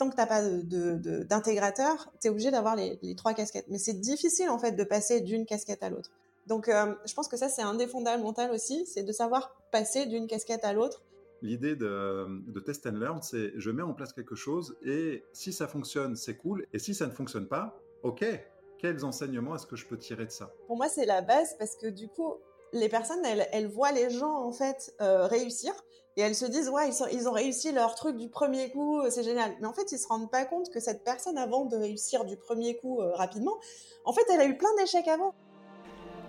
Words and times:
tant 0.00 0.08
que 0.08 0.14
tu 0.14 0.20
n'as 0.20 0.26
pas 0.26 0.42
d'intégrateur, 1.24 1.94
de, 1.94 2.18
tu 2.20 2.26
es 2.26 2.30
obligé 2.30 2.50
d'avoir 2.50 2.74
les, 2.74 3.14
trois 3.16 3.34
casquettes. 3.34 3.66
Mais 3.68 3.78
c'est 3.78 4.00
difficile 4.00 4.48
en 4.48 4.58
fait 4.58 4.72
de 4.72 4.82
passer 4.82 5.20
d'une 5.20 5.44
casquette 5.44 5.82
à 5.82 5.90
l'autre. 5.90 6.10
Donc 6.46 6.68
euh, 6.68 6.94
je 7.06 7.12
pense 7.12 7.28
que 7.28 7.36
ça 7.36 7.50
c'est 7.50 7.62
un 7.62 7.74
des 7.74 7.86
fondamentaux 7.86 8.50
aussi, 8.52 8.86
c'est 8.86 9.02
de 9.02 9.12
savoir 9.12 9.54
passer 9.70 10.06
d'une 10.06 10.26
casquette 10.26 10.64
à 10.64 10.72
l'autre. 10.72 11.02
L'idée 11.42 11.76
de, 11.76 12.26
de, 12.50 12.60
test 12.60 12.86
and 12.86 12.92
learn, 12.92 13.20
c'est 13.22 13.52
je 13.56 13.70
mets 13.70 13.82
en 13.82 13.92
place 13.92 14.12
quelque 14.14 14.34
chose 14.34 14.76
et 14.82 15.22
si 15.32 15.52
ça 15.52 15.68
fonctionne, 15.68 16.16
c'est 16.16 16.36
cool. 16.36 16.66
Et 16.72 16.78
si 16.78 16.94
ça 16.94 17.06
ne 17.06 17.12
fonctionne 17.12 17.46
pas, 17.46 17.78
ok, 18.02 18.24
quels 18.78 19.04
enseignements 19.04 19.54
est-ce 19.54 19.66
que 19.66 19.76
je 19.76 19.86
peux 19.86 19.98
tirer 19.98 20.24
de 20.24 20.30
ça? 20.30 20.50
Pour 20.66 20.76
moi, 20.76 20.88
c'est 20.88 21.06
la 21.06 21.20
base 21.20 21.54
parce 21.58 21.76
que 21.76 21.86
du 21.86 22.08
coup, 22.08 22.34
les 22.72 22.88
personnes, 22.88 23.22
elles, 23.24 23.68
voient 23.68 23.92
les 23.92 24.10
gens 24.10 24.34
en 24.34 24.52
fait 24.52 24.94
euh, 25.00 25.26
réussir 25.26 25.72
et 26.16 26.22
elles 26.22 26.34
se 26.34 26.46
disent 26.46 26.68
ouais 26.68 26.90
ils, 27.12 27.28
ont 27.28 27.32
réussi 27.32 27.72
leur 27.72 27.94
truc 27.94 28.16
du 28.16 28.28
premier 28.28 28.70
coup 28.70 29.00
euh, 29.00 29.10
c'est 29.10 29.22
génial. 29.22 29.54
Mais 29.60 29.66
en 29.66 29.72
fait 29.72 29.92
ils 29.92 29.98
se 29.98 30.08
rendent 30.08 30.30
pas 30.30 30.44
compte 30.44 30.70
que 30.70 30.80
cette 30.80 31.04
personne 31.04 31.38
avant 31.38 31.64
de 31.64 31.76
réussir 31.76 32.24
du 32.24 32.36
premier 32.36 32.76
coup 32.76 33.00
euh, 33.00 33.12
rapidement 33.14 33.58
en 34.04 34.12
fait 34.12 34.24
elle 34.32 34.40
a 34.40 34.46
eu 34.46 34.56
plein 34.56 34.74
d'échecs 34.78 35.08
avant 35.08 35.34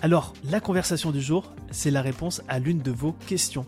Alors, 0.00 0.32
la 0.44 0.60
conversation 0.60 1.10
du 1.10 1.20
jour, 1.20 1.52
c'est 1.72 1.90
la 1.90 2.02
réponse 2.02 2.40
à 2.46 2.60
l'une 2.60 2.78
de 2.78 2.92
vos 2.92 3.14
questions. 3.26 3.66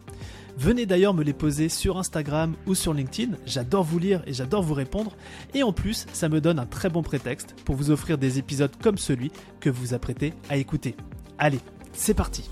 Venez 0.56 0.86
d'ailleurs 0.86 1.12
me 1.12 1.24
les 1.24 1.32
poser 1.32 1.68
sur 1.68 1.98
Instagram 1.98 2.54
ou 2.66 2.77
sur 2.77 2.94
LinkedIn, 2.94 3.36
j'adore 3.46 3.82
vous 3.82 3.98
lire 3.98 4.22
et 4.27 4.32
j'adore 4.32 4.62
vous 4.62 4.74
répondre, 4.74 5.16
et 5.54 5.64
en 5.64 5.72
plus, 5.72 6.06
ça 6.12 6.28
me 6.28 6.41
donne 6.41 6.60
un 6.60 6.66
très 6.66 6.88
bon 6.88 7.02
prétexte 7.02 7.56
pour 7.64 7.74
vous 7.74 7.91
offrir 7.91 8.16
des 8.16 8.38
épisodes 8.38 8.70
comme 8.80 8.96
celui 8.96 9.32
que 9.58 9.70
vous 9.70 9.92
apprêtez 9.92 10.32
à 10.48 10.56
écouter. 10.56 10.94
Allez, 11.36 11.60
c'est 11.92 12.14
parti 12.14 12.48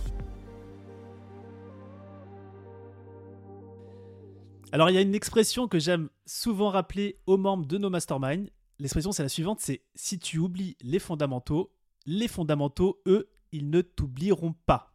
Alors 4.72 4.90
il 4.90 4.94
y 4.94 4.98
a 4.98 5.02
une 5.02 5.14
expression 5.14 5.68
que 5.68 5.78
j'aime 5.78 6.10
souvent 6.26 6.68
rappeler 6.68 7.20
aux 7.26 7.36
membres 7.36 7.66
de 7.66 7.78
nos 7.78 7.90
masterminds. 7.90 8.50
L'expression 8.80 9.12
c'est 9.12 9.22
la 9.22 9.28
suivante, 9.28 9.60
c'est 9.60 9.82
si 9.94 10.18
tu 10.18 10.38
oublies 10.38 10.76
les 10.82 10.98
fondamentaux, 10.98 11.72
les 12.06 12.28
fondamentaux, 12.28 13.00
eux, 13.06 13.28
ils 13.52 13.70
ne 13.70 13.80
t'oublieront 13.80 14.54
pas. 14.66 14.92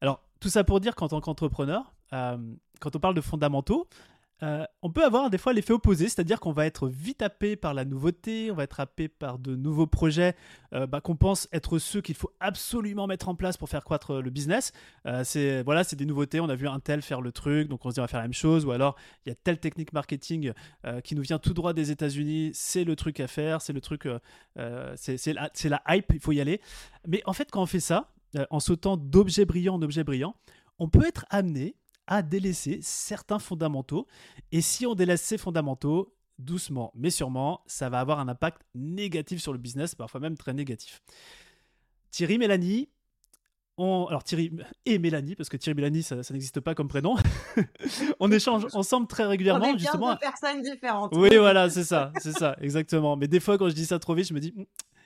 Alors, 0.00 0.22
tout 0.40 0.48
ça 0.48 0.64
pour 0.64 0.80
dire 0.80 0.94
qu'en 0.94 1.08
tant 1.08 1.20
qu'entrepreneur, 1.20 1.94
euh, 2.12 2.54
quand 2.80 2.96
on 2.96 3.00
parle 3.00 3.14
de 3.14 3.20
fondamentaux, 3.20 3.88
euh, 4.42 4.64
on 4.82 4.90
peut 4.90 5.04
avoir 5.04 5.30
des 5.30 5.38
fois 5.38 5.52
l'effet 5.52 5.72
opposé, 5.72 6.08
c'est-à-dire 6.08 6.40
qu'on 6.40 6.52
va 6.52 6.66
être 6.66 6.88
vite 6.88 7.22
happé 7.22 7.56
par 7.56 7.72
la 7.72 7.84
nouveauté, 7.84 8.50
on 8.50 8.54
va 8.54 8.64
être 8.64 8.80
happé 8.80 9.08
par 9.08 9.38
de 9.38 9.54
nouveaux 9.54 9.86
projets 9.86 10.34
euh, 10.72 10.86
bah, 10.86 11.00
qu'on 11.00 11.16
pense 11.16 11.48
être 11.52 11.78
ceux 11.78 12.00
qu'il 12.00 12.16
faut 12.16 12.32
absolument 12.40 13.06
mettre 13.06 13.28
en 13.28 13.36
place 13.36 13.56
pour 13.56 13.68
faire 13.68 13.84
croître 13.84 14.20
le 14.20 14.30
business. 14.30 14.72
c'est 15.22 15.62
voilà, 15.62 15.84
c'est 15.84 15.96
des 15.96 16.06
nouveautés. 16.06 16.40
On 16.40 16.48
a 16.48 16.56
vu 16.56 16.68
un 16.68 16.80
tel 16.80 17.00
faire 17.02 17.20
le 17.20 17.32
truc, 17.32 17.68
donc 17.68 17.84
on 17.86 17.90
se 17.90 17.94
dit 17.94 18.00
on 18.00 18.04
va 18.04 18.08
faire 18.08 18.20
la 18.20 18.26
même 18.26 18.32
chose. 18.32 18.64
Ou 18.64 18.72
alors 18.72 18.96
il 19.24 19.28
y 19.28 19.32
a 19.32 19.36
telle 19.36 19.58
technique 19.58 19.92
marketing 19.92 20.52
qui 21.04 21.14
nous 21.14 21.22
vient 21.22 21.38
tout 21.38 21.54
droit 21.54 21.72
des 21.72 21.90
États-Unis, 21.90 22.50
c'est 22.54 22.84
le 22.84 22.96
truc 22.96 23.20
à 23.20 23.28
faire, 23.28 23.62
c'est 23.62 23.72
le 23.72 23.80
truc, 23.80 24.08
c'est 24.96 25.32
la, 25.32 25.50
la 25.64 25.82
hype, 25.88 26.12
il 26.12 26.20
faut 26.20 26.32
y 26.32 26.40
aller. 26.40 26.60
Mais 27.06 27.22
en 27.26 27.32
fait, 27.32 27.50
quand 27.50 27.62
on 27.62 27.66
fait 27.66 27.80
ça, 27.80 28.10
en 28.50 28.60
sautant 28.60 28.96
d'objet 28.96 29.44
brillant 29.44 29.74
en 29.74 29.82
objet 29.82 30.04
brillant, 30.04 30.34
on 30.78 30.88
peut 30.88 31.06
être 31.06 31.24
amené 31.30 31.76
à 32.06 32.22
délaisser 32.22 32.80
certains 32.82 33.38
fondamentaux. 33.38 34.06
Et 34.52 34.60
si 34.60 34.86
on 34.86 34.94
délaisse 34.94 35.22
ces 35.22 35.38
fondamentaux, 35.38 36.14
doucement 36.38 36.92
mais 36.94 37.10
sûrement, 37.10 37.62
ça 37.66 37.88
va 37.88 38.00
avoir 38.00 38.18
un 38.18 38.28
impact 38.28 38.62
négatif 38.74 39.40
sur 39.40 39.52
le 39.52 39.58
business, 39.58 39.94
parfois 39.94 40.20
même 40.20 40.36
très 40.36 40.52
négatif. 40.52 41.02
Thierry, 42.10 42.38
Mélanie, 42.38 42.88
on... 43.76 44.06
alors 44.06 44.22
Thierry 44.22 44.52
et 44.86 44.98
Mélanie, 44.98 45.34
parce 45.34 45.48
que 45.48 45.56
Thierry 45.56 45.76
Mélanie, 45.76 46.02
ça, 46.02 46.16
n'existe 46.30 46.60
pas 46.60 46.74
comme 46.74 46.88
prénom. 46.88 47.16
on 48.20 48.30
échange 48.30 48.66
ensemble 48.72 49.06
très 49.06 49.24
régulièrement, 49.24 49.66
on 49.66 49.74
est 49.74 49.78
justement. 49.78 50.12
Deux 50.12 50.18
personnes 50.18 50.62
différentes. 50.62 51.12
Oui, 51.16 51.36
voilà, 51.36 51.70
c'est 51.70 51.84
ça, 51.84 52.12
c'est 52.20 52.32
ça, 52.32 52.56
exactement. 52.60 53.16
Mais 53.16 53.28
des 53.28 53.40
fois, 53.40 53.58
quand 53.58 53.68
je 53.68 53.74
dis 53.74 53.86
ça 53.86 53.98
trop 53.98 54.14
vite, 54.14 54.28
je 54.28 54.34
me 54.34 54.40
dis, 54.40 54.54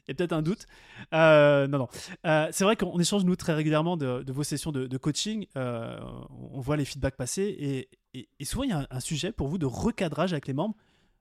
il 0.08 0.12
y 0.12 0.14
a 0.14 0.14
peut-être 0.14 0.32
un 0.32 0.42
doute. 0.42 0.66
Euh, 1.12 1.66
non, 1.66 1.78
non. 1.78 1.88
Euh, 2.26 2.48
c'est 2.50 2.64
vrai 2.64 2.76
qu'on 2.76 2.98
échange, 2.98 3.24
nous, 3.24 3.36
très 3.36 3.52
régulièrement 3.52 3.98
de, 3.98 4.24
vos 4.32 4.42
sessions 4.42 4.72
de, 4.72 4.96
coaching. 4.96 5.46
Euh, 5.56 6.00
on 6.52 6.60
voit 6.60 6.76
les 6.76 6.86
feedbacks 6.86 7.16
passer. 7.16 7.88
Et, 8.14 8.44
souvent, 8.44 8.64
il 8.64 8.70
y 8.70 8.72
a 8.72 8.86
un, 8.90 9.00
sujet 9.00 9.32
pour 9.32 9.48
vous 9.48 9.58
de 9.58 9.66
recadrage 9.66 10.32
avec 10.32 10.46
les 10.46 10.54
membres 10.54 10.74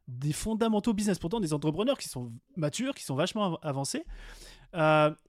des 0.08 0.32
fondamentaux 0.32 0.94
business. 0.94 1.20
Pourtant, 1.20 1.42
des 1.42 1.54
entrepreneurs 1.54 1.98
qui 1.98 2.08
sont 2.08 2.32
matures, 2.56 2.96
qui 2.96 3.04
sont 3.04 3.16
vachement 3.16 3.58
avancés. 3.58 4.06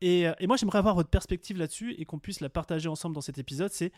Et, 0.01 0.29
moi, 0.47 0.57
j'aimerais 0.57 0.79
avoir 0.79 0.95
votre 0.95 1.11
perspective 1.11 1.59
là-dessus 1.59 1.95
et 1.99 2.05
qu'on 2.05 2.21
puisse 2.21 2.41
la 2.41 2.49
partager 2.49 2.89
ensemble 2.89 3.17
dans 3.17 3.21
cet 3.21 3.39
épisode. 3.39 3.73
C'est, 3.73 3.93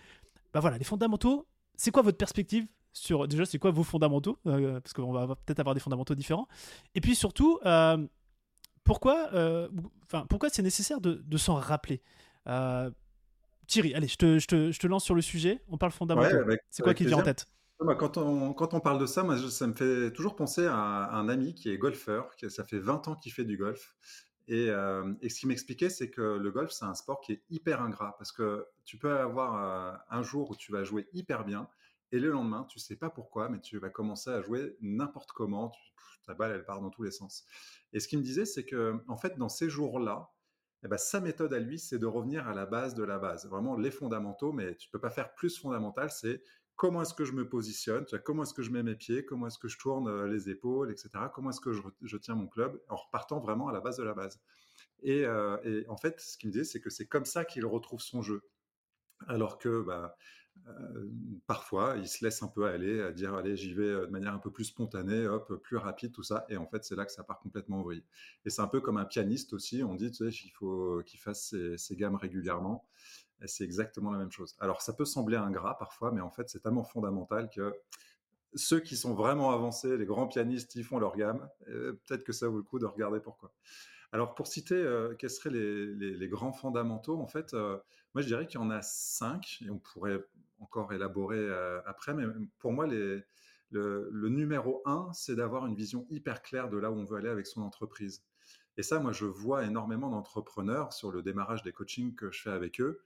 bah 0.54 0.60
voilà, 0.60 0.78
les 0.78 0.84
fondamentaux. 0.84 1.46
C'est 1.76 1.90
quoi 1.90 2.02
votre 2.02 2.18
perspective 2.18 2.66
sur 2.92 3.28
déjà 3.28 3.44
c'est 3.44 3.60
quoi 3.60 3.70
vos 3.70 3.84
fondamentaux 3.84 4.36
parce 4.42 4.92
qu'on 4.92 5.12
va 5.12 5.36
peut-être 5.36 5.60
avoir 5.60 5.76
des 5.76 5.80
fondamentaux 5.80 6.16
différents 6.16 6.48
et 6.96 7.00
puis 7.00 7.14
surtout 7.14 7.60
pourquoi, 8.84 9.30
euh, 9.34 9.68
enfin, 10.04 10.26
pourquoi 10.28 10.48
c'est 10.50 10.62
nécessaire 10.62 11.00
de, 11.00 11.36
s'en 11.36 11.54
rappeler 11.54 12.02
euh, 12.46 12.90
Thierry, 13.66 13.94
allez, 13.94 14.08
je 14.08 14.16
te, 14.16 14.38
je, 14.38 14.46
te, 14.46 14.72
je 14.72 14.78
te, 14.78 14.86
lance 14.86 15.04
sur 15.04 15.14
le 15.14 15.22
sujet. 15.22 15.62
On 15.68 15.78
parle 15.78 15.92
fondamentaux. 15.92 16.36
c'est 16.70 16.82
quoi 16.82 16.94
qui 16.94 17.04
vient 17.04 17.18
en 17.18 17.22
tête? 17.22 17.46
Quand 17.78 18.18
on, 18.18 18.52
quand 18.52 18.74
on, 18.74 18.80
parle 18.80 18.98
de 18.98 19.06
ça, 19.06 19.22
moi, 19.22 19.38
ça 19.38 19.66
me 19.66 19.72
fait 19.72 20.12
toujours 20.12 20.36
penser 20.36 20.66
à 20.66 21.14
un 21.14 21.28
ami 21.28 21.54
qui 21.54 21.70
est 21.70 21.78
golfeur, 21.78 22.36
qui, 22.36 22.50
ça 22.50 22.64
fait 22.64 22.78
20 22.78 23.08
ans 23.08 23.14
qu'il 23.14 23.32
fait 23.32 23.44
du 23.44 23.56
golf. 23.56 23.96
Et, 24.48 24.68
euh, 24.68 25.14
et 25.22 25.28
ce 25.28 25.40
qu'il 25.40 25.48
m'expliquait, 25.48 25.88
c'est 25.88 26.10
que 26.10 26.20
le 26.20 26.50
golf, 26.50 26.72
c'est 26.72 26.84
un 26.84 26.94
sport 26.94 27.20
qui 27.20 27.32
est 27.32 27.42
hyper 27.48 27.80
ingrat 27.80 28.16
parce 28.18 28.32
que 28.32 28.66
tu 28.84 28.98
peux 28.98 29.16
avoir 29.16 30.02
un 30.10 30.22
jour 30.22 30.50
où 30.50 30.56
tu 30.56 30.72
vas 30.72 30.84
jouer 30.84 31.08
hyper 31.12 31.44
bien 31.44 31.68
et 32.12 32.18
le 32.18 32.30
lendemain, 32.30 32.64
tu 32.68 32.78
sais 32.78 32.96
pas 32.96 33.10
pourquoi, 33.10 33.48
mais 33.48 33.60
tu 33.60 33.78
vas 33.78 33.90
commencer 33.90 34.30
à 34.30 34.42
jouer 34.42 34.76
n'importe 34.80 35.32
comment. 35.32 35.72
ta 36.26 36.34
balle, 36.34 36.52
elle 36.52 36.64
part 36.64 36.80
dans 36.80 36.90
tous 36.90 37.02
les 37.02 37.10
sens. 37.10 37.44
Et 37.92 38.00
ce 38.00 38.08
qu'il 38.08 38.18
me 38.18 38.24
disait, 38.24 38.44
c'est 38.44 38.64
que, 38.64 39.02
en 39.08 39.16
fait, 39.16 39.38
dans 39.38 39.48
ces 39.48 39.70
jours-là, 39.70 40.30
eh 40.82 40.88
ben, 40.88 40.96
sa 40.96 41.20
méthode 41.20 41.52
à 41.52 41.58
lui, 41.58 41.78
c'est 41.78 41.98
de 41.98 42.06
revenir 42.06 42.48
à 42.48 42.54
la 42.54 42.66
base 42.66 42.94
de 42.94 43.04
la 43.04 43.18
base. 43.18 43.46
Vraiment 43.46 43.76
les 43.76 43.90
fondamentaux, 43.90 44.52
mais 44.52 44.74
tu 44.76 44.88
peux 44.90 44.98
pas 44.98 45.10
faire 45.10 45.34
plus 45.34 45.58
fondamental. 45.58 46.10
C'est 46.10 46.42
comment 46.76 47.02
est-ce 47.02 47.12
que 47.12 47.26
je 47.26 47.32
me 47.32 47.46
positionne, 47.46 48.06
comment 48.24 48.44
est-ce 48.44 48.54
que 48.54 48.62
je 48.62 48.70
mets 48.70 48.82
mes 48.82 48.96
pieds, 48.96 49.26
comment 49.26 49.48
est-ce 49.48 49.58
que 49.58 49.68
je 49.68 49.78
tourne 49.78 50.08
euh, 50.08 50.26
les 50.26 50.48
épaules, 50.48 50.90
etc. 50.90 51.10
Comment 51.34 51.50
est-ce 51.50 51.60
que 51.60 51.72
je, 51.74 52.16
tiens 52.16 52.34
mon 52.34 52.46
club 52.46 52.80
en 52.88 52.96
repartant 52.96 53.38
vraiment 53.38 53.68
à 53.68 53.72
la 53.72 53.80
base 53.80 53.98
de 53.98 54.02
la 54.04 54.14
base. 54.14 54.40
Et, 55.02 55.26
euh, 55.26 55.58
et 55.64 55.86
en 55.88 55.98
fait, 55.98 56.18
ce 56.20 56.38
qu'il 56.38 56.48
me 56.48 56.52
disait, 56.52 56.64
c'est 56.64 56.80
que 56.80 56.88
c'est 56.88 57.06
comme 57.06 57.26
ça 57.26 57.44
qu'il 57.44 57.66
retrouve 57.66 58.00
son 58.00 58.22
jeu. 58.22 58.42
Alors 59.26 59.58
que 59.58 59.82
bah, 59.82 60.16
parfois, 61.46 61.96
il 61.96 62.08
se 62.08 62.24
laisse 62.24 62.42
un 62.42 62.48
peu 62.48 62.66
aller 62.66 63.00
à 63.00 63.12
dire 63.12 63.34
allez, 63.34 63.56
j'y 63.56 63.74
vais 63.74 63.82
euh, 63.82 64.06
de 64.06 64.10
manière 64.10 64.34
un 64.34 64.38
peu 64.38 64.50
plus 64.50 64.64
spontanée, 64.64 65.26
hop, 65.26 65.54
plus 65.62 65.76
rapide, 65.76 66.12
tout 66.12 66.22
ça. 66.22 66.44
Et 66.48 66.56
en 66.56 66.66
fait, 66.66 66.84
c'est 66.84 66.96
là 66.96 67.04
que 67.04 67.12
ça 67.12 67.24
part 67.24 67.40
complètement 67.40 67.80
en 67.80 67.82
vrille. 67.82 68.04
Et 68.44 68.50
c'est 68.50 68.62
un 68.62 68.68
peu 68.68 68.80
comme 68.80 68.96
un 68.96 69.04
pianiste 69.04 69.52
aussi. 69.52 69.82
On 69.82 69.94
dit, 69.94 70.10
tu 70.10 70.30
sais, 70.30 70.30
qu'il 70.30 70.52
faut 70.52 71.02
qu'il 71.04 71.20
fasse 71.20 71.54
ses, 71.76 71.96
gammes 71.96 72.14
régulièrement. 72.14 72.86
Et 73.42 73.48
c'est 73.48 73.64
exactement 73.64 74.10
la 74.10 74.18
même 74.18 74.30
chose. 74.30 74.56
Alors, 74.60 74.82
ça 74.82 74.92
peut 74.92 75.04
sembler 75.04 75.36
ingrat 75.36 75.78
parfois, 75.78 76.12
mais 76.12 76.20
en 76.20 76.30
fait, 76.30 76.48
c'est 76.48 76.60
tellement 76.60 76.84
fondamental 76.84 77.48
que 77.50 77.74
ceux 78.54 78.80
qui 78.80 78.96
sont 78.96 79.14
vraiment 79.14 79.52
avancés, 79.52 79.96
les 79.96 80.06
grands 80.06 80.26
pianistes, 80.26 80.74
ils 80.74 80.84
font 80.84 80.98
leur 80.98 81.16
gamme. 81.16 81.48
Peut-être 81.66 82.24
que 82.24 82.32
ça 82.32 82.48
vaut 82.48 82.58
le 82.58 82.62
coup 82.62 82.78
de 82.78 82.86
regarder 82.86 83.20
pourquoi. 83.20 83.52
Alors, 84.12 84.34
pour 84.34 84.48
citer 84.48 84.74
euh, 84.74 85.14
quels 85.14 85.30
seraient 85.30 85.50
les, 85.50 86.28
grands 86.28 86.52
fondamentaux, 86.52 87.18
en 87.18 87.28
fait, 87.28 87.54
moi, 87.54 88.22
je 88.22 88.26
dirais 88.26 88.46
qu'il 88.46 88.60
y 88.60 88.62
en 88.62 88.70
a 88.70 88.82
cinq, 88.82 89.62
et 89.64 89.70
on 89.70 89.78
pourrait 89.78 90.20
encore 90.60 90.92
élaborer 90.92 91.38
euh, 91.38 91.80
après, 91.86 92.14
mais 92.14 92.24
pour 92.58 92.72
moi, 92.72 92.86
les, 92.86 93.22
le, 93.70 94.28
numéro 94.28 94.82
un, 94.84 95.12
c'est 95.12 95.36
d'avoir 95.36 95.66
une 95.66 95.74
vision 95.74 96.06
hyper 96.10 96.42
claire 96.42 96.68
de 96.68 96.76
là 96.76 96.90
où 96.90 96.94
on 96.94 97.04
veut 97.04 97.16
aller 97.18 97.28
avec 97.28 97.46
son 97.46 97.62
entreprise. 97.62 98.24
Et 98.76 98.82
ça, 98.82 99.00
moi, 99.00 99.12
je 99.12 99.26
vois 99.26 99.64
énormément 99.64 100.10
d'entrepreneurs 100.10 100.92
sur 100.92 101.10
le 101.10 101.22
démarrage 101.22 101.62
des 101.62 101.72
coachings 101.72 102.14
que 102.14 102.30
je 102.30 102.42
fais 102.42 102.50
avec 102.50 102.80
eux. 102.80 103.02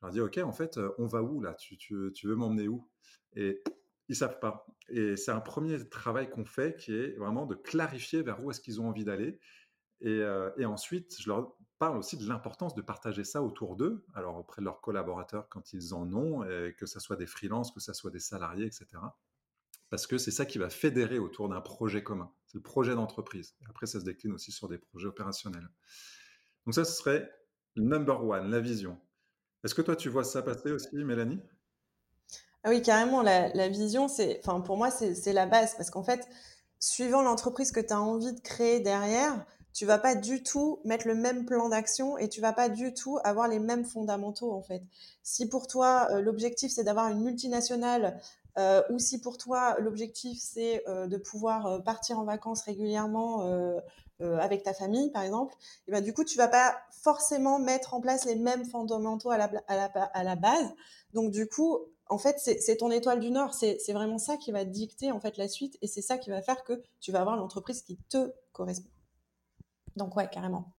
Je 0.00 0.06
leur 0.06 0.12
dis, 0.12 0.20
OK, 0.20 0.38
en 0.38 0.52
fait, 0.52 0.78
on 0.98 1.06
va 1.06 1.22
où 1.22 1.40
là? 1.40 1.54
Tu, 1.54 1.76
tu, 1.76 2.12
veux 2.24 2.34
m'emmener 2.34 2.68
où? 2.68 2.88
Et 3.34 3.62
ils 4.08 4.16
savent 4.16 4.40
pas. 4.40 4.66
Et 4.88 5.16
c'est 5.16 5.30
un 5.30 5.40
premier 5.40 5.88
travail 5.88 6.28
qu'on 6.28 6.44
fait 6.44 6.76
qui 6.76 6.94
est 6.94 7.16
vraiment 7.16 7.46
de 7.46 7.54
clarifier 7.54 8.22
vers 8.22 8.42
où 8.42 8.50
est-ce 8.50 8.60
qu'ils 8.60 8.80
ont 8.80 8.88
envie 8.88 9.04
d'aller. 9.04 9.38
Et, 10.00 10.08
euh, 10.08 10.50
et, 10.58 10.64
ensuite, 10.64 11.14
je 11.20 11.28
leur 11.28 11.56
parle 11.82 11.98
aussi 11.98 12.16
de 12.16 12.28
l'importance 12.28 12.76
de 12.76 12.80
partager 12.80 13.24
ça 13.24 13.42
autour 13.42 13.74
d'eux, 13.74 14.04
alors 14.14 14.36
auprès 14.36 14.62
de 14.62 14.66
leurs 14.66 14.80
collaborateurs 14.80 15.48
quand 15.48 15.72
ils 15.72 15.94
en 15.94 16.12
ont, 16.12 16.44
et 16.44 16.76
que 16.78 16.86
ce 16.86 17.00
soit 17.00 17.16
des 17.16 17.26
freelances, 17.26 17.72
que 17.72 17.80
ce 17.80 17.92
soit 17.92 18.12
des 18.12 18.20
salariés, 18.20 18.66
etc. 18.66 18.86
Parce 19.90 20.06
que 20.06 20.16
c'est 20.16 20.30
ça 20.30 20.46
qui 20.46 20.58
va 20.58 20.70
fédérer 20.70 21.18
autour 21.18 21.48
d'un 21.48 21.60
projet 21.60 22.04
commun. 22.04 22.30
C'est 22.46 22.58
le 22.58 22.62
projet 22.62 22.94
d'entreprise. 22.94 23.56
Après, 23.68 23.86
ça 23.86 23.98
se 23.98 24.04
décline 24.04 24.30
aussi 24.30 24.52
sur 24.52 24.68
des 24.68 24.78
projets 24.78 25.08
opérationnels. 25.08 25.68
Donc 26.66 26.74
ça, 26.76 26.84
ce 26.84 26.92
serait 26.92 27.28
number 27.74 28.24
one, 28.24 28.48
la 28.48 28.60
vision. 28.60 28.96
Est-ce 29.64 29.74
que 29.74 29.82
toi, 29.82 29.96
tu 29.96 30.08
vois 30.08 30.22
ça 30.22 30.40
passer 30.40 30.70
aussi, 30.70 30.94
Mélanie? 30.94 31.42
Ah 32.62 32.70
oui, 32.70 32.80
carrément, 32.80 33.22
la, 33.22 33.68
vision, 33.68 34.06
c'est, 34.06 34.38
enfin, 34.44 34.60
pour 34.60 34.76
moi, 34.76 34.92
c'est 34.92 35.32
la 35.32 35.46
base 35.46 35.74
parce 35.74 35.90
qu'en 35.90 36.04
fait, 36.04 36.28
suivant 36.78 37.22
l'entreprise 37.22 37.72
que 37.72 37.80
tu 37.80 37.92
as 37.92 38.00
envie 38.00 38.32
de 38.32 38.40
créer 38.40 38.78
derrière, 38.78 39.44
tu 39.72 39.86
vas 39.86 39.98
pas 39.98 40.14
du 40.14 40.42
tout 40.42 40.80
mettre 40.84 41.06
le 41.06 41.14
même 41.14 41.44
plan 41.44 41.68
d'action 41.68 42.18
et 42.18 42.28
tu 42.28 42.40
vas 42.40 42.52
pas 42.52 42.68
du 42.68 42.94
tout 42.94 43.18
avoir 43.24 43.48
les 43.48 43.58
mêmes 43.58 43.84
fondamentaux 43.84 44.52
en 44.52 44.62
fait. 44.62 44.82
Si 45.22 45.48
pour 45.48 45.66
toi 45.66 46.08
euh, 46.10 46.20
l'objectif 46.20 46.72
c'est 46.72 46.84
d'avoir 46.84 47.08
une 47.08 47.22
multinationale 47.22 48.20
euh, 48.58 48.82
ou 48.90 48.98
si 48.98 49.20
pour 49.20 49.38
toi 49.38 49.76
l'objectif 49.78 50.38
c'est 50.40 50.86
euh, 50.88 51.06
de 51.06 51.16
pouvoir 51.16 51.82
partir 51.84 52.18
en 52.18 52.24
vacances 52.24 52.62
régulièrement 52.62 53.48
avec 54.20 54.62
ta 54.62 54.72
famille 54.72 55.10
par 55.10 55.24
exemple, 55.24 55.54
et 55.88 55.90
ben 55.90 56.00
du 56.00 56.14
coup 56.14 56.22
tu 56.22 56.38
vas 56.38 56.46
pas 56.46 56.76
forcément 57.02 57.58
mettre 57.58 57.94
en 57.94 58.00
place 58.00 58.24
les 58.24 58.36
mêmes 58.36 58.64
fondamentaux 58.64 59.30
à 59.30 59.36
la, 59.36 59.50
à 59.66 59.74
la, 59.76 59.86
à 59.86 60.22
la 60.22 60.36
base. 60.36 60.68
Donc 61.12 61.32
du 61.32 61.48
coup 61.48 61.78
en 62.08 62.18
fait, 62.18 62.36
c'est 62.38 62.76
ton 62.76 62.90
étoile 62.90 63.20
du 63.20 63.30
Nord. 63.30 63.54
C'est 63.54 63.92
vraiment 63.92 64.18
ça 64.18 64.36
qui 64.36 64.52
va 64.52 64.64
dicter 64.64 65.10
en 65.10 65.18
fait 65.18 65.38
la 65.38 65.48
suite, 65.48 65.78
et 65.80 65.86
c'est 65.86 66.02
ça 66.02 66.18
qui 66.18 66.28
va 66.30 66.42
faire 66.42 66.62
que 66.62 66.82
tu 67.00 67.10
vas 67.10 67.20
avoir 67.20 67.36
l'entreprise 67.36 67.82
qui 67.82 67.96
te 68.10 68.32
correspond. 68.52 68.90
Donc 69.96 70.16
ouais, 70.16 70.28
carrément. 70.30 70.74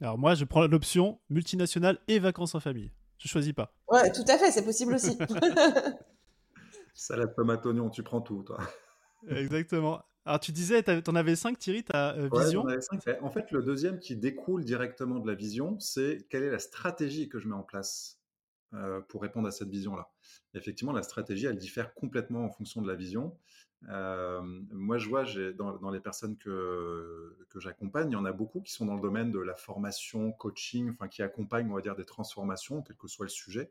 Alors 0.00 0.18
moi, 0.18 0.34
je 0.34 0.44
prends 0.44 0.66
l'option 0.66 1.20
multinationale 1.28 1.98
et 2.08 2.18
vacances 2.18 2.54
en 2.54 2.60
famille. 2.60 2.90
Je 3.18 3.28
choisis 3.28 3.52
pas. 3.52 3.74
Ouais, 3.88 4.10
tout 4.12 4.24
à 4.28 4.38
fait, 4.38 4.50
c'est 4.50 4.64
possible 4.64 4.94
aussi. 4.94 5.18
Salade 6.94 7.34
tomate 7.34 7.64
oignon, 7.66 7.90
tu 7.90 8.02
prends 8.02 8.20
tout, 8.20 8.42
toi. 8.42 8.58
Exactement. 9.28 10.02
Alors 10.24 10.40
tu 10.40 10.52
disais, 10.52 10.82
tu 10.82 10.90
en 11.10 11.14
avais 11.14 11.36
cinq, 11.36 11.58
Thierry, 11.58 11.82
ta 11.82 12.14
euh, 12.14 12.28
vision? 12.32 12.64
En 13.22 13.30
fait, 13.30 13.50
le 13.50 13.62
deuxième 13.62 13.98
qui 13.98 14.16
découle 14.16 14.64
directement 14.64 15.18
de 15.18 15.26
la 15.26 15.34
vision, 15.34 15.78
c'est 15.80 16.26
quelle 16.28 16.42
est 16.42 16.50
la 16.50 16.58
stratégie 16.58 17.28
que 17.28 17.38
je 17.38 17.48
mets 17.48 17.54
en 17.54 17.62
place 17.62 18.20
euh, 18.74 19.00
pour 19.08 19.22
répondre 19.22 19.48
à 19.48 19.50
cette 19.50 19.70
vision-là. 19.70 20.10
Effectivement, 20.54 20.92
la 20.92 21.02
stratégie, 21.02 21.46
elle 21.46 21.58
diffère 21.58 21.94
complètement 21.94 22.44
en 22.44 22.50
fonction 22.50 22.82
de 22.82 22.88
la 22.88 22.94
vision. 22.94 23.36
Euh, 23.88 24.40
moi, 24.42 24.98
je 24.98 25.08
vois 25.08 25.24
dans, 25.54 25.90
les 25.90 26.00
personnes 26.00 26.36
que, 26.36 27.36
j'accompagne, 27.56 28.10
il 28.10 28.14
y 28.14 28.16
en 28.16 28.24
a 28.24 28.32
beaucoup 28.32 28.60
qui 28.60 28.72
sont 28.72 28.86
dans 28.86 28.94
le 28.94 29.00
domaine 29.00 29.32
de 29.32 29.38
la 29.38 29.54
formation, 29.54 30.32
coaching, 30.32 30.90
enfin 30.90 31.08
qui 31.08 31.22
accompagnent, 31.22 31.70
on 31.70 31.74
va 31.74 31.80
dire, 31.80 31.96
des 31.96 32.04
transformations, 32.04 32.82
quel 32.82 32.96
que 32.96 33.08
soit 33.08 33.26
le 33.26 33.30
sujet. 33.30 33.70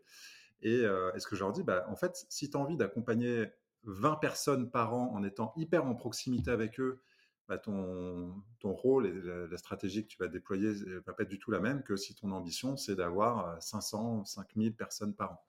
Et 0.61 0.81
euh, 0.81 1.11
est-ce 1.13 1.27
que 1.27 1.35
je 1.35 1.41
leur 1.41 1.51
dis, 1.51 1.63
bah, 1.63 1.85
en 1.89 1.95
fait, 1.95 2.25
si 2.29 2.49
tu 2.49 2.57
as 2.57 2.59
envie 2.59 2.75
d'accompagner 2.75 3.47
20 3.83 4.15
personnes 4.15 4.69
par 4.69 4.93
an 4.93 5.11
en 5.13 5.23
étant 5.23 5.53
hyper 5.55 5.85
en 5.85 5.95
proximité 5.95 6.51
avec 6.51 6.79
eux, 6.79 7.01
bah, 7.47 7.57
ton, 7.57 8.43
rôle 8.61 9.07
et 9.07 9.47
la, 9.49 9.57
stratégie 9.57 10.03
que 10.03 10.07
tu 10.09 10.17
vas 10.19 10.27
déployer 10.27 10.69
ne 10.85 10.99
va 10.99 11.13
pas 11.13 11.23
être 11.23 11.29
du 11.29 11.39
tout 11.39 11.49
la 11.49 11.59
même 11.59 11.81
que 11.81 11.95
si 11.95 12.13
ton 12.13 12.31
ambition, 12.31 12.77
c'est 12.77 12.95
d'avoir 12.95 13.61
500, 13.61 14.19
euh, 14.19 14.25
5000 14.25 14.75
personnes 14.75 15.15
par 15.15 15.31
an. 15.31 15.41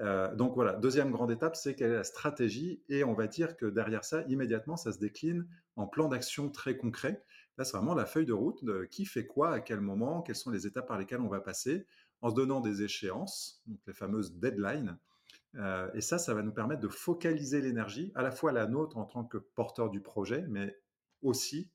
Euh, 0.00 0.34
donc 0.34 0.54
voilà, 0.54 0.74
deuxième 0.74 1.10
grande 1.10 1.30
étape, 1.30 1.56
c'est 1.56 1.74
quelle 1.74 1.92
est 1.92 1.96
la 1.96 2.04
stratégie 2.04 2.82
et 2.88 3.04
on 3.04 3.12
va 3.12 3.26
dire 3.26 3.56
que 3.56 3.66
derrière 3.66 4.04
ça, 4.04 4.22
immédiatement, 4.28 4.76
ça 4.76 4.92
se 4.92 4.98
décline 4.98 5.46
en 5.76 5.86
plan 5.86 6.08
d'action 6.08 6.50
très 6.50 6.76
concret. 6.76 7.22
Là, 7.58 7.64
c'est 7.64 7.76
vraiment 7.76 7.94
la 7.94 8.06
feuille 8.06 8.26
de 8.26 8.32
route 8.32 8.64
de 8.64 8.84
qui 8.84 9.04
fait 9.04 9.26
quoi, 9.26 9.52
à 9.52 9.60
quel 9.60 9.80
moment, 9.80 10.22
quelles 10.22 10.36
sont 10.36 10.50
les 10.50 10.66
étapes 10.66 10.88
par 10.88 10.98
lesquelles 10.98 11.20
on 11.20 11.28
va 11.28 11.40
passer, 11.40 11.86
en 12.22 12.30
se 12.30 12.34
donnant 12.34 12.60
des 12.60 12.82
échéances, 12.82 13.62
donc 13.66 13.78
les 13.86 13.92
fameuses 13.92 14.34
deadlines. 14.38 14.98
Euh, 15.56 15.90
et 15.94 16.00
ça, 16.00 16.18
ça 16.18 16.32
va 16.32 16.42
nous 16.42 16.52
permettre 16.52 16.80
de 16.80 16.88
focaliser 16.88 17.60
l'énergie, 17.60 18.12
à 18.14 18.22
la 18.22 18.30
fois 18.30 18.52
la 18.52 18.66
nôtre 18.66 18.96
en 18.96 19.04
tant 19.04 19.24
que 19.24 19.36
porteur 19.36 19.90
du 19.90 20.00
projet, 20.00 20.46
mais 20.48 20.78
aussi 21.22 21.70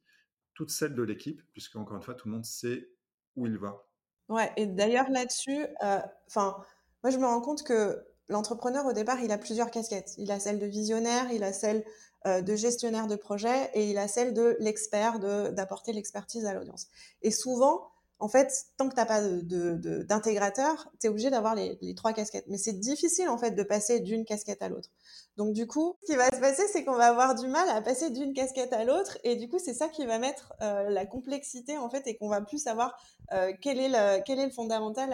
toute 0.54 0.72
celle 0.72 0.95
de 0.95 1.04
l'équipe, 1.04 1.42
puisque 1.54 1.75
encore 1.75 1.98
une 1.98 2.04
fois, 2.04 2.16
tout 2.16 2.27
le 2.27 2.33
monde 2.33 2.45
sait 2.45 2.89
où 3.36 3.45
il 3.45 3.57
va. 3.57 3.86
Ouais, 4.30 4.51
et 4.57 4.66
d'ailleurs 4.66 5.10
là-dessus, 5.12 5.68
euh, 5.83 6.00
enfin, 6.27 6.57
moi 7.04 7.12
je 7.12 7.18
me 7.18 7.25
rends 7.25 7.42
compte 7.42 7.63
que 7.63 8.04
l'entrepreneur 8.30 8.86
au 8.86 8.94
départ, 8.94 9.19
il 9.19 9.31
a 9.31 9.38
plusieurs 9.38 9.72
casquettes. 9.72 10.13
Il 10.18 10.31
a 10.31 10.39
celle 10.39 10.60
de 10.60 10.66
visionnaire, 10.66 11.31
il 11.31 11.44
a 11.44 11.54
celle 11.54 11.83
euh, 12.25 12.42
de 12.42 12.56
gestionnaire 12.56 13.07
de 13.07 13.16
projet 13.16 13.69
et 13.74 13.89
il 13.89 13.98
a 13.98 14.07
celle 14.07 14.33
de 14.33 14.57
l'expert, 14.60 15.19
d'apporter 15.19 15.94
l'expertise 15.94 16.45
à 16.45 16.54
l'audience. 16.54 16.88
Et 17.22 17.31
souvent, 17.31 17.92
en 18.19 18.27
fait, 18.27 18.66
tant 18.77 18.89
que 18.89 18.95
tu 18.95 19.00
n'as 19.00 19.06
pas 19.06 19.22
d'intégrateur, 19.22 20.89
tu 21.00 21.07
es 21.07 21.10
obligé 21.10 21.30
d'avoir 21.30 21.54
les, 21.54 21.77
trois 21.95 22.13
casquettes. 22.13 22.45
Mais 22.48 22.57
c'est 22.57 22.80
difficile, 22.80 23.30
en 23.30 23.38
fait, 23.38 23.51
de 23.51 23.63
passer 23.63 24.00
d'une 24.00 24.25
casquette 24.25 24.62
à 24.62 24.69
l'autre. 24.69 24.89
Donc, 25.38 25.52
du 25.52 25.68
coup, 25.68 25.98
ce 26.02 26.14
qui 26.14 26.18
va 26.18 26.30
se 26.32 26.40
passer, 26.40 26.64
c'est 26.72 26.86
qu'on 26.86 26.96
va 26.96 27.08
avoir 27.08 27.36
du 27.36 27.48
mal 27.48 27.68
à 27.70 27.82
passer 27.82 28.10
d'une 28.10 28.34
casquette 28.34 28.72
à 28.72 28.86
l'autre. 28.86 29.18
Et 29.26 29.36
du 29.36 29.50
coup, 29.50 29.60
c'est 29.60 29.74
ça 29.74 29.90
qui 29.90 30.06
va 30.06 30.18
mettre 30.18 30.54
euh, 30.62 30.90
la 30.90 31.06
complexité, 31.06 31.78
en 31.78 31.90
fait, 31.90 32.08
et 32.08 32.16
qu'on 32.16 32.30
va 32.30 32.40
plus 32.40 32.58
savoir 32.58 32.98
euh, 33.34 33.52
quel, 33.62 33.78
est 33.78 33.90
le, 33.90 34.24
quel 34.24 34.40
est 34.40 34.46
le 34.46 34.52
fondamental, 34.52 35.10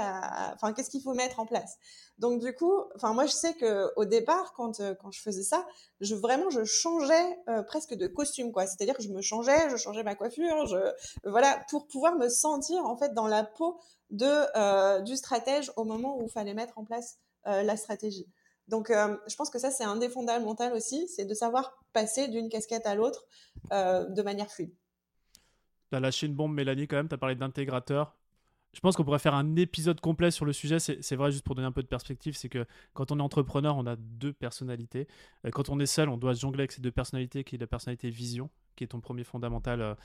enfin, 0.53 0.73
qu'est-ce 0.73 0.91
qu'il 0.91 1.01
faut 1.01 1.15
mettre 1.15 1.39
en 1.39 1.47
place. 1.47 1.77
Donc, 2.19 2.39
du 2.39 2.53
coup, 2.53 2.71
enfin, 2.95 3.13
moi, 3.13 3.25
je 3.25 3.31
sais 3.31 3.55
que 3.55 3.91
au 3.95 4.05
départ, 4.05 4.53
quand, 4.53 4.79
euh, 4.79 4.93
quand 4.93 5.09
je 5.09 5.21
faisais 5.21 5.41
ça, 5.41 5.65
je, 6.01 6.13
vraiment, 6.13 6.51
je 6.51 6.63
changeais 6.65 7.39
presque 7.67 7.95
de 7.95 8.05
costume, 8.05 8.51
quoi. 8.51 8.67
C'est-à-dire 8.67 8.95
que 8.95 9.03
je 9.03 9.09
me 9.09 9.21
changeais, 9.21 9.69
je 9.71 9.77
changeais 9.77 10.03
ma 10.03 10.13
coiffure, 10.13 10.67
je, 10.67 10.77
voilà, 11.27 11.65
pour 11.69 11.87
pouvoir 11.87 12.15
me 12.15 12.29
sentir, 12.29 12.85
en 12.85 12.95
fait, 12.95 13.15
dans 13.15 13.27
la 13.27 13.43
peau 13.43 13.79
de, 14.11 15.01
du 15.03 15.17
stratège 15.17 15.71
au 15.77 15.83
moment 15.83 16.17
où 16.17 16.25
il 16.25 16.31
fallait 16.31 16.53
mettre 16.53 16.77
en 16.77 16.85
place 16.85 17.17
la 17.45 17.75
stratégie. 17.75 18.27
Donc, 18.71 18.89
euh, 18.89 19.17
je 19.27 19.35
pense 19.35 19.49
que 19.49 19.59
ça, 19.59 19.69
c'est 19.69 19.83
un 19.83 19.97
des 19.97 20.07
fondamentaux 20.07 20.73
aussi, 20.73 21.05
c'est 21.09 21.25
de 21.25 21.33
savoir 21.33 21.77
passer 21.91 22.29
d'une 22.29 22.47
casquette 22.47 22.87
à 22.87 22.95
l'autre 22.95 23.25
euh, 23.73 24.05
de 24.05 24.21
manière 24.21 24.49
fluide. 24.49 24.71
Tu 25.89 25.97
as 25.97 25.99
lâché 25.99 26.25
une 26.25 26.35
bombe, 26.35 26.53
Mélanie, 26.53 26.87
quand 26.87 26.95
même. 26.95 27.09
Tu 27.09 27.13
as 27.13 27.17
parlé 27.17 27.35
d'intégrateur. 27.35 28.15
Je 28.71 28.79
pense 28.79 28.95
qu'on 28.95 29.03
pourrait 29.03 29.19
faire 29.19 29.35
un 29.35 29.57
épisode 29.57 29.99
complet 29.99 30.31
sur 30.31 30.45
le 30.45 30.53
sujet. 30.53 30.79
C'est 30.79 31.15
vrai, 31.17 31.33
juste 31.33 31.43
pour 31.43 31.55
donner 31.55 31.67
un 31.67 31.73
peu 31.73 31.83
de 31.83 31.87
perspective, 31.87 32.37
c'est 32.37 32.47
que 32.47 32.65
quand 32.93 33.11
on 33.11 33.19
est 33.19 33.21
entrepreneur, 33.21 33.75
on 33.75 33.85
a 33.85 33.97
deux 33.97 34.31
personnalités. 34.31 35.09
Euh, 35.45 35.49
quand 35.49 35.67
on 35.67 35.77
est 35.81 35.85
seul, 35.85 36.07
on 36.07 36.15
doit 36.15 36.31
jongler 36.31 36.61
avec 36.61 36.71
ces 36.71 36.81
deux 36.81 36.93
personnalités, 36.93 37.43
qui 37.43 37.55
est 37.55 37.59
la 37.59 37.67
personnalité 37.67 38.09
vision, 38.09 38.49
qui 38.77 38.85
est 38.85 38.87
ton 38.87 39.01
premier 39.01 39.25
fondamental, 39.25 39.97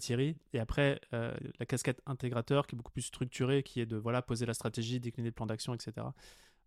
Thierry. 0.00 0.38
Et 0.54 0.60
après, 0.60 0.98
la 1.12 1.66
casquette 1.66 2.00
intégrateur, 2.06 2.66
qui 2.66 2.74
est 2.74 2.78
beaucoup 2.78 2.92
plus 2.92 3.02
structurée, 3.02 3.62
qui 3.62 3.82
est 3.82 3.86
de 3.86 3.98
voilà, 3.98 4.22
poser 4.22 4.46
la 4.46 4.54
stratégie, 4.54 4.98
décliner 4.98 5.28
le 5.28 5.34
plan 5.34 5.44
d'action, 5.44 5.74
etc. 5.74 6.06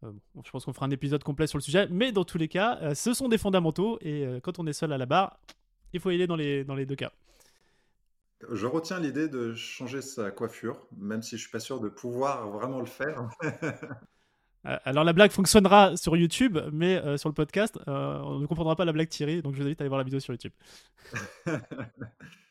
Euh, 0.03 0.11
je 0.43 0.51
pense 0.51 0.65
qu'on 0.65 0.73
fera 0.73 0.85
un 0.85 0.91
épisode 0.91 1.23
complet 1.23 1.47
sur 1.47 1.57
le 1.57 1.63
sujet, 1.63 1.87
mais 1.89 2.11
dans 2.11 2.23
tous 2.23 2.37
les 2.37 2.47
cas, 2.47 2.77
euh, 2.81 2.93
ce 2.93 3.13
sont 3.13 3.29
des 3.29 3.37
fondamentaux 3.37 3.97
et 4.01 4.25
euh, 4.25 4.39
quand 4.39 4.59
on 4.59 4.67
est 4.67 4.73
seul 4.73 4.93
à 4.93 4.97
la 4.97 5.05
barre, 5.05 5.39
il 5.93 5.99
faut 5.99 6.11
y 6.11 6.15
aller 6.15 6.27
dans 6.27 6.35
les, 6.35 6.63
dans 6.63 6.75
les 6.75 6.85
deux 6.85 6.95
cas. 6.95 7.11
Je 8.51 8.67
retiens 8.67 8.99
l'idée 8.99 9.27
de 9.27 9.55
changer 9.55 10.01
sa 10.01 10.29
coiffure, 10.29 10.85
même 10.95 11.23
si 11.23 11.37
je 11.37 11.41
suis 11.41 11.51
pas 11.51 11.59
sûr 11.59 11.79
de 11.79 11.89
pouvoir 11.89 12.49
vraiment 12.49 12.79
le 12.79 12.85
faire. 12.85 13.27
Alors 14.63 15.03
la 15.03 15.13
blague 15.13 15.31
fonctionnera 15.31 15.95
sur 15.95 16.15
YouTube, 16.17 16.59
mais 16.71 17.17
sur 17.17 17.29
le 17.29 17.33
podcast, 17.33 17.79
on 17.87 18.37
ne 18.39 18.45
comprendra 18.45 18.75
pas 18.75 18.83
la 18.85 18.91
blague 18.91 19.07
tirée, 19.07 19.41
donc 19.41 19.55
je 19.55 19.61
vous 19.61 19.65
invite 19.65 19.79
à 19.79 19.83
aller 19.83 19.89
voir 19.89 19.97
la 19.97 20.03
vidéo 20.03 20.19
sur 20.19 20.33
YouTube. 20.33 20.51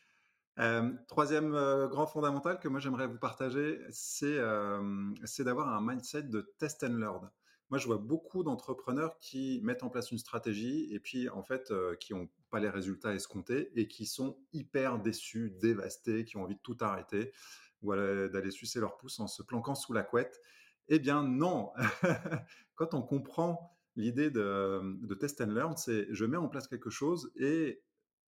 troisième 1.07 1.51
grand 1.87 2.07
fondamental 2.07 2.59
que 2.59 2.67
moi 2.67 2.79
j'aimerais 2.79 3.07
vous 3.07 3.19
partager, 3.19 3.79
c'est 3.91 4.37
d'avoir 4.37 5.69
un 5.69 5.81
mindset 5.81 6.23
de 6.23 6.53
test 6.57 6.83
and 6.83 6.97
learn. 6.97 7.29
Moi, 7.69 7.79
je 7.79 7.85
vois 7.85 7.97
beaucoup 7.97 8.43
d'entrepreneurs 8.43 9.19
qui 9.19 9.59
mettent 9.61 9.83
en 9.83 9.89
place 9.89 10.11
une 10.11 10.17
stratégie 10.17 10.87
et 10.93 10.99
puis 11.01 11.27
en 11.27 11.43
fait 11.43 11.73
qui 11.99 12.13
n'ont 12.13 12.29
pas 12.49 12.59
les 12.59 12.69
résultats 12.69 13.13
escomptés 13.13 13.71
et 13.79 13.87
qui 13.87 14.05
sont 14.05 14.37
hyper 14.53 14.99
déçus, 14.99 15.51
dévastés, 15.59 16.23
qui 16.23 16.37
ont 16.37 16.43
envie 16.43 16.55
de 16.55 16.61
tout 16.61 16.77
arrêter 16.79 17.33
ou 17.81 17.93
d'aller 17.93 18.51
sucer 18.51 18.79
leur 18.79 18.97
pouce 18.97 19.19
en 19.19 19.27
se 19.27 19.43
planquant 19.43 19.75
sous 19.75 19.93
la 19.93 20.03
couette. 20.03 20.41
Eh 20.87 20.99
bien 20.99 21.23
non, 21.23 21.71
quand 22.75 22.93
on 22.93 23.01
comprend 23.01 23.77
l'idée 23.95 24.31
de, 24.31 24.81
de, 25.05 25.15
test 25.15 25.41
and 25.41 25.47
learn, 25.47 25.75
c'est 25.75 26.07
je 26.11 26.25
mets 26.25 26.37
en 26.37 26.47
place 26.47 26.67
quelque 26.67 26.89
chose 26.89 27.31
et 27.35 27.81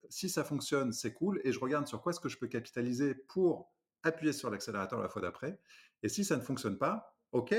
si 0.09 0.29
ça 0.29 0.43
fonctionne, 0.43 0.93
c'est 0.93 1.13
cool, 1.13 1.41
et 1.43 1.51
je 1.51 1.59
regarde 1.59 1.87
sur 1.87 2.01
quoi 2.01 2.11
est-ce 2.11 2.19
que 2.19 2.29
je 2.29 2.37
peux 2.37 2.47
capitaliser 2.47 3.15
pour 3.15 3.73
appuyer 4.03 4.33
sur 4.33 4.49
l'accélérateur 4.49 5.01
la 5.01 5.09
fois 5.09 5.21
d'après. 5.21 5.59
Et 6.03 6.09
si 6.09 6.23
ça 6.23 6.37
ne 6.37 6.41
fonctionne 6.41 6.77
pas, 6.77 7.17
ok, 7.31 7.53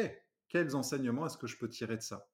quels 0.49 0.75
enseignements 0.75 1.26
est-ce 1.26 1.38
que 1.38 1.47
je 1.47 1.56
peux 1.59 1.68
tirer 1.68 1.97
de 1.97 2.02
ça? 2.02 2.28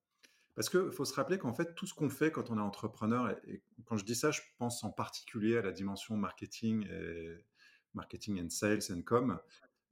Parce 0.55 0.71
qu'il 0.71 0.91
faut 0.91 1.05
se 1.05 1.13
rappeler 1.15 1.39
qu'en 1.39 1.53
fait, 1.53 1.75
tout 1.75 1.87
ce 1.87 1.93
qu'on 1.93 2.09
fait 2.09 2.31
quand 2.31 2.51
on 2.51 2.57
est 2.57 2.63
entrepreneur, 2.63 3.31
et 3.47 3.63
quand 3.85 3.97
je 3.99 4.05
dis 4.05 4.15
ça, 4.15 4.31
je 4.31 4.41
pense 4.59 4.83
en 4.85 4.91
particulier 4.91 5.59
à 5.59 5.63
la 5.63 5.73
dimension 5.73 6.17
marketing, 6.17 6.87
et 6.89 7.45
marketing 7.93 8.43
and 8.43 8.51
sales 8.51 8.91
and 8.91 9.03
com, 9.03 9.39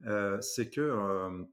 euh, 0.05 0.41
c'est 0.41 0.69
que 0.69 0.81
euh, 0.81 1.43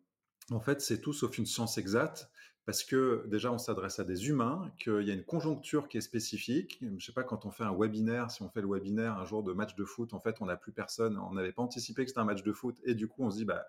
en 0.51 0.61
fait, 0.61 0.81
c'est 0.81 1.01
tout 1.01 1.13
sauf 1.13 1.37
une 1.37 1.47
science 1.47 1.79
exacte 1.79 2.31
parce 2.65 2.85
que 2.85 3.25
déjà 3.27 3.53
on 3.53 3.59
s'adresse 3.59 3.99
à 3.99 4.05
des 4.05 4.29
humains, 4.29 4.71
qu'il 4.79 5.03
y 5.03 5.11
a 5.11 5.15
une 5.15 5.25
conjoncture 5.25 5.89
qui 5.89 5.99
est 5.99 6.03
spécifique. 6.03 6.79
Je 6.81 6.87
ne 6.87 7.01
sais 7.01 7.13
pas 7.13 7.25
quand 7.25 7.45
on 7.45 7.51
fait 7.51 7.65
un 7.65 7.75
webinaire, 7.77 8.31
si 8.31 8.43
on 8.43 8.49
fait 8.49 8.61
le 8.61 8.69
webinaire 8.69 9.19
un 9.19 9.25
jour 9.25 9.43
de 9.43 9.53
match 9.53 9.75
de 9.75 9.85
foot, 9.85 10.15
en 10.15 10.21
fait 10.21 10.37
on 10.41 10.47
n'a 10.47 10.57
plus 10.57 10.73
personne, 10.73 11.19
on 11.19 11.33
n'avait 11.33 11.53
pas 11.53 11.63
anticipé 11.63 12.05
que 12.05 12.11
c'était 12.11 12.21
un 12.21 12.25
match 12.25 12.43
de 12.43 12.53
foot 12.53 12.77
et 12.85 12.95
du 12.95 13.09
coup 13.09 13.25
on 13.25 13.31
se 13.31 13.37
dit 13.37 13.45
bah 13.45 13.67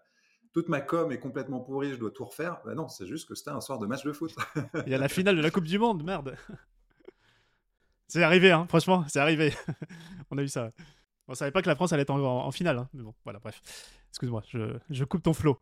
toute 0.53 0.69
ma 0.69 0.81
com 0.81 1.11
est 1.11 1.19
complètement 1.19 1.59
pourrie, 1.59 1.93
je 1.93 1.99
dois 1.99 2.11
tout 2.11 2.25
refaire. 2.25 2.61
Bah 2.63 2.75
non, 2.75 2.87
c'est 2.87 3.07
juste 3.07 3.27
que 3.27 3.33
c'était 3.33 3.49
un 3.49 3.61
soir 3.61 3.79
de 3.79 3.87
match 3.87 4.03
de 4.03 4.11
foot. 4.11 4.35
Il 4.85 4.91
y 4.91 4.95
a 4.95 4.99
la 4.99 5.09
finale 5.09 5.35
de 5.35 5.41
la 5.41 5.49
Coupe 5.49 5.65
du 5.65 5.79
Monde, 5.79 6.03
merde. 6.03 6.35
C'est 8.07 8.21
arrivé, 8.21 8.51
hein, 8.51 8.67
franchement, 8.67 9.05
c'est 9.07 9.17
arrivé. 9.17 9.53
on 10.29 10.37
a 10.37 10.43
eu 10.43 10.47
ça. 10.47 10.69
On 11.27 11.33
savait 11.33 11.49
pas 11.49 11.63
que 11.63 11.67
la 11.67 11.73
France 11.73 11.93
allait 11.93 12.03
être 12.03 12.11
en, 12.11 12.51
finale, 12.51 12.77
hein, 12.77 12.89
mais 12.93 13.01
bon, 13.01 13.15
voilà, 13.23 13.39
bref. 13.39 13.59
Excuse-moi, 14.09 14.43
je, 14.49 14.77
je 14.91 15.03
coupe 15.03 15.23
ton 15.23 15.33
flot. 15.33 15.57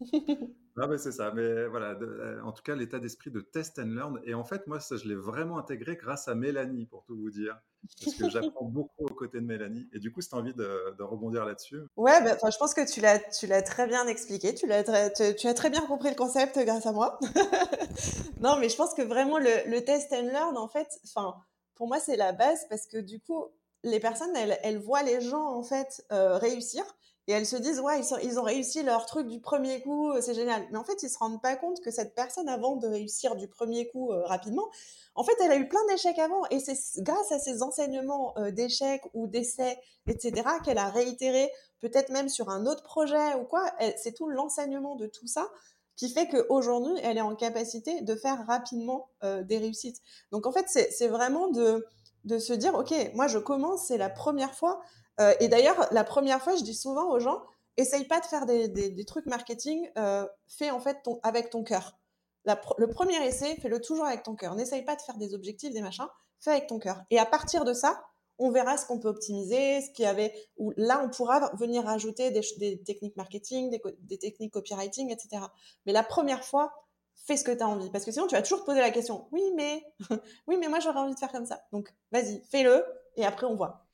Ah 0.82 0.86
ben 0.86 0.96
c'est 0.96 1.12
ça, 1.12 1.30
mais 1.34 1.66
voilà, 1.66 1.90
euh, 2.00 2.40
en 2.42 2.52
tout 2.52 2.62
cas 2.62 2.74
l'état 2.74 2.98
d'esprit 3.00 3.30
de 3.30 3.40
test 3.40 3.78
and 3.78 3.88
learn. 3.88 4.20
Et 4.24 4.32
en 4.32 4.44
fait, 4.44 4.66
moi, 4.66 4.80
ça, 4.80 4.96
je 4.96 5.06
l'ai 5.06 5.14
vraiment 5.14 5.58
intégré 5.58 5.96
grâce 5.96 6.26
à 6.28 6.34
Mélanie, 6.34 6.86
pour 6.86 7.04
tout 7.04 7.16
vous 7.16 7.30
dire. 7.30 7.60
Parce 8.02 8.14
que 8.14 8.28
j'apprends 8.30 8.64
beaucoup 8.64 9.04
aux 9.04 9.14
côtés 9.14 9.40
de 9.40 9.46
Mélanie. 9.46 9.90
Et 9.92 9.98
du 9.98 10.10
coup, 10.10 10.22
c'est 10.22 10.32
envie 10.32 10.54
de, 10.54 10.96
de, 10.96 11.02
rebondir 11.02 11.44
là-dessus. 11.44 11.80
Ouais, 11.96 12.22
bah, 12.22 12.38
je 12.50 12.56
pense 12.56 12.72
que 12.72 12.90
tu 12.90 13.00
l'as, 13.00 13.18
tu 13.18 13.46
l'as 13.46 13.62
très 13.62 13.86
bien 13.88 14.06
expliqué. 14.06 14.54
Tu, 14.54 14.66
l'as 14.66 15.10
tu, 15.10 15.46
as 15.46 15.54
très 15.54 15.68
bien 15.68 15.82
compris 15.82 16.08
le 16.08 16.16
concept 16.16 16.58
grâce 16.58 16.86
à 16.86 16.92
moi. 16.92 17.18
non, 18.40 18.56
mais 18.58 18.70
je 18.70 18.76
pense 18.76 18.94
que 18.94 19.02
vraiment 19.02 19.38
le, 19.38 19.68
le 19.68 19.84
test 19.84 20.12
and 20.12 20.28
learn, 20.32 20.56
en 20.56 20.68
fait, 20.68 20.88
enfin, 21.04 21.34
pour 21.74 21.88
moi, 21.88 21.98
c'est 21.98 22.16
la 22.16 22.32
base 22.32 22.64
parce 22.70 22.86
que 22.86 22.96
du 22.98 23.20
coup, 23.20 23.44
les 23.82 24.00
personnes, 24.00 24.34
elles, 24.36 24.58
elles 24.62 24.78
voient 24.78 25.02
les 25.02 25.20
gens, 25.20 25.46
en 25.46 25.62
fait, 25.62 26.04
euh, 26.12 26.38
réussir 26.38 26.84
et 27.30 27.32
elles 27.32 27.46
se 27.46 27.54
disent 27.54 27.78
ouais 27.78 28.00
ils, 28.24 28.40
ont 28.40 28.42
réussi 28.42 28.82
leur 28.82 29.06
truc 29.06 29.28
du 29.28 29.40
premier 29.40 29.80
coup 29.82 30.10
euh, 30.10 30.20
c'est 30.20 30.34
génial. 30.34 30.66
Mais 30.72 30.78
en 30.78 30.82
fait 30.82 31.04
ils 31.04 31.08
se 31.08 31.16
rendent 31.16 31.40
pas 31.40 31.54
compte 31.54 31.80
que 31.80 31.92
cette 31.92 32.12
personne 32.16 32.48
avant 32.48 32.74
de 32.74 32.88
réussir 32.88 33.36
du 33.36 33.46
premier 33.46 33.86
coup 33.86 34.10
euh, 34.10 34.24
rapidement 34.24 34.68
en 35.14 35.22
fait 35.22 35.34
elle 35.40 35.52
a 35.52 35.56
eu 35.56 35.68
plein 35.68 35.84
d'échecs 35.88 36.18
avant. 36.18 36.42
Et 36.50 36.58
c'est 36.58 36.76
grâce 37.02 37.30
à 37.30 37.38
ces 37.38 37.62
enseignements 37.62 38.36
euh, 38.36 38.50
d'échecs 38.50 39.04
ou 39.14 39.28
d'essais 39.28 39.78
etc 40.08 40.42
qu'elle 40.64 40.78
a 40.78 40.88
réitéré 40.88 41.52
peut-être 41.78 42.10
même 42.10 42.28
sur 42.28 42.48
un 42.48 42.66
autre 42.66 42.82
projet 42.82 43.34
ou 43.40 43.44
quoi 43.44 43.64
c'est 43.96 44.12
tout 44.12 44.28
l'enseignement 44.28 44.96
de 44.96 45.06
tout 45.06 45.28
ça 45.28 45.48
qui 45.94 46.10
fait 46.12 46.26
qu'aujourd'hui 46.26 46.94
elle 47.04 47.16
est 47.16 47.22
en 47.22 47.36
capacité 47.36 48.00
de 48.00 48.16
faire 48.16 48.44
rapidement 48.46 49.08
des 49.22 49.58
réussites. 49.58 50.00
Donc 50.32 50.46
en 50.46 50.52
fait 50.52 50.66
c'est 50.68 51.08
vraiment 51.08 51.48
de 51.48 52.38
se 52.38 52.52
dire 52.52 52.74
ok 52.74 52.92
moi 53.14 53.28
je 53.28 53.38
commence 53.38 53.86
c'est 53.86 53.98
la 53.98 54.10
première 54.10 54.54
fois 54.54 54.82
euh, 55.20 55.34
et 55.40 55.48
d'ailleurs, 55.48 55.88
la 55.92 56.04
première 56.04 56.42
fois, 56.42 56.56
je 56.56 56.62
dis 56.62 56.74
souvent 56.74 57.10
aux 57.10 57.20
gens, 57.20 57.42
essaye 57.76 58.04
pas 58.04 58.20
de 58.20 58.26
faire 58.26 58.46
des, 58.46 59.04
trucs 59.06 59.26
marketing, 59.26 59.90
euh, 59.98 60.26
fais 60.48 60.70
en 60.70 60.80
fait 60.80 60.98
avec 61.22 61.50
ton 61.50 61.62
cœur. 61.62 61.98
le 62.44 62.86
premier 62.86 63.24
essai, 63.26 63.56
fais-le 63.56 63.80
toujours 63.80 64.06
avec 64.06 64.22
ton 64.22 64.34
cœur. 64.34 64.54
N'essaye 64.54 64.82
pas 64.82 64.96
de 64.96 65.02
faire 65.02 65.16
des 65.16 65.34
objectifs, 65.34 65.72
des 65.72 65.82
machins, 65.82 66.08
fais 66.38 66.50
avec 66.52 66.66
ton 66.66 66.78
cœur. 66.78 67.02
Et 67.10 67.18
à 67.18 67.26
partir 67.26 67.64
de 67.64 67.72
ça, 67.72 68.02
on 68.38 68.50
verra 68.50 68.78
ce 68.78 68.86
qu'on 68.86 68.98
peut 68.98 69.08
optimiser, 69.08 69.82
ce 69.82 69.90
qu'il 69.90 70.04
y 70.04 70.08
avait, 70.08 70.32
ou 70.56 70.72
là, 70.78 71.02
on 71.04 71.10
pourra 71.10 71.50
venir 71.56 71.84
rajouter 71.84 72.30
des, 72.30 72.82
techniques 72.82 73.16
marketing, 73.16 73.70
des, 73.70 73.82
des, 74.00 74.18
techniques 74.18 74.54
copywriting, 74.54 75.10
etc. 75.10 75.42
Mais 75.84 75.92
la 75.92 76.02
première 76.02 76.42
fois, 76.42 76.72
fais 77.14 77.36
ce 77.36 77.44
que 77.44 77.52
tu 77.52 77.62
as 77.62 77.68
envie. 77.68 77.90
Parce 77.90 78.06
que 78.06 78.12
sinon, 78.12 78.26
tu 78.26 78.34
vas 78.34 78.40
toujours 78.40 78.60
te 78.60 78.64
poser 78.64 78.80
la 78.80 78.90
question, 78.90 79.28
oui, 79.32 79.42
mais, 79.56 79.84
oui, 80.46 80.56
mais 80.58 80.68
moi, 80.68 80.80
j'aurais 80.80 81.00
envie 81.00 81.14
de 81.14 81.18
faire 81.18 81.32
comme 81.32 81.44
ça. 81.44 81.62
Donc, 81.70 81.92
vas-y, 82.12 82.42
fais-le, 82.50 82.82
et 83.16 83.26
après, 83.26 83.46
on 83.46 83.54
voit. 83.54 83.86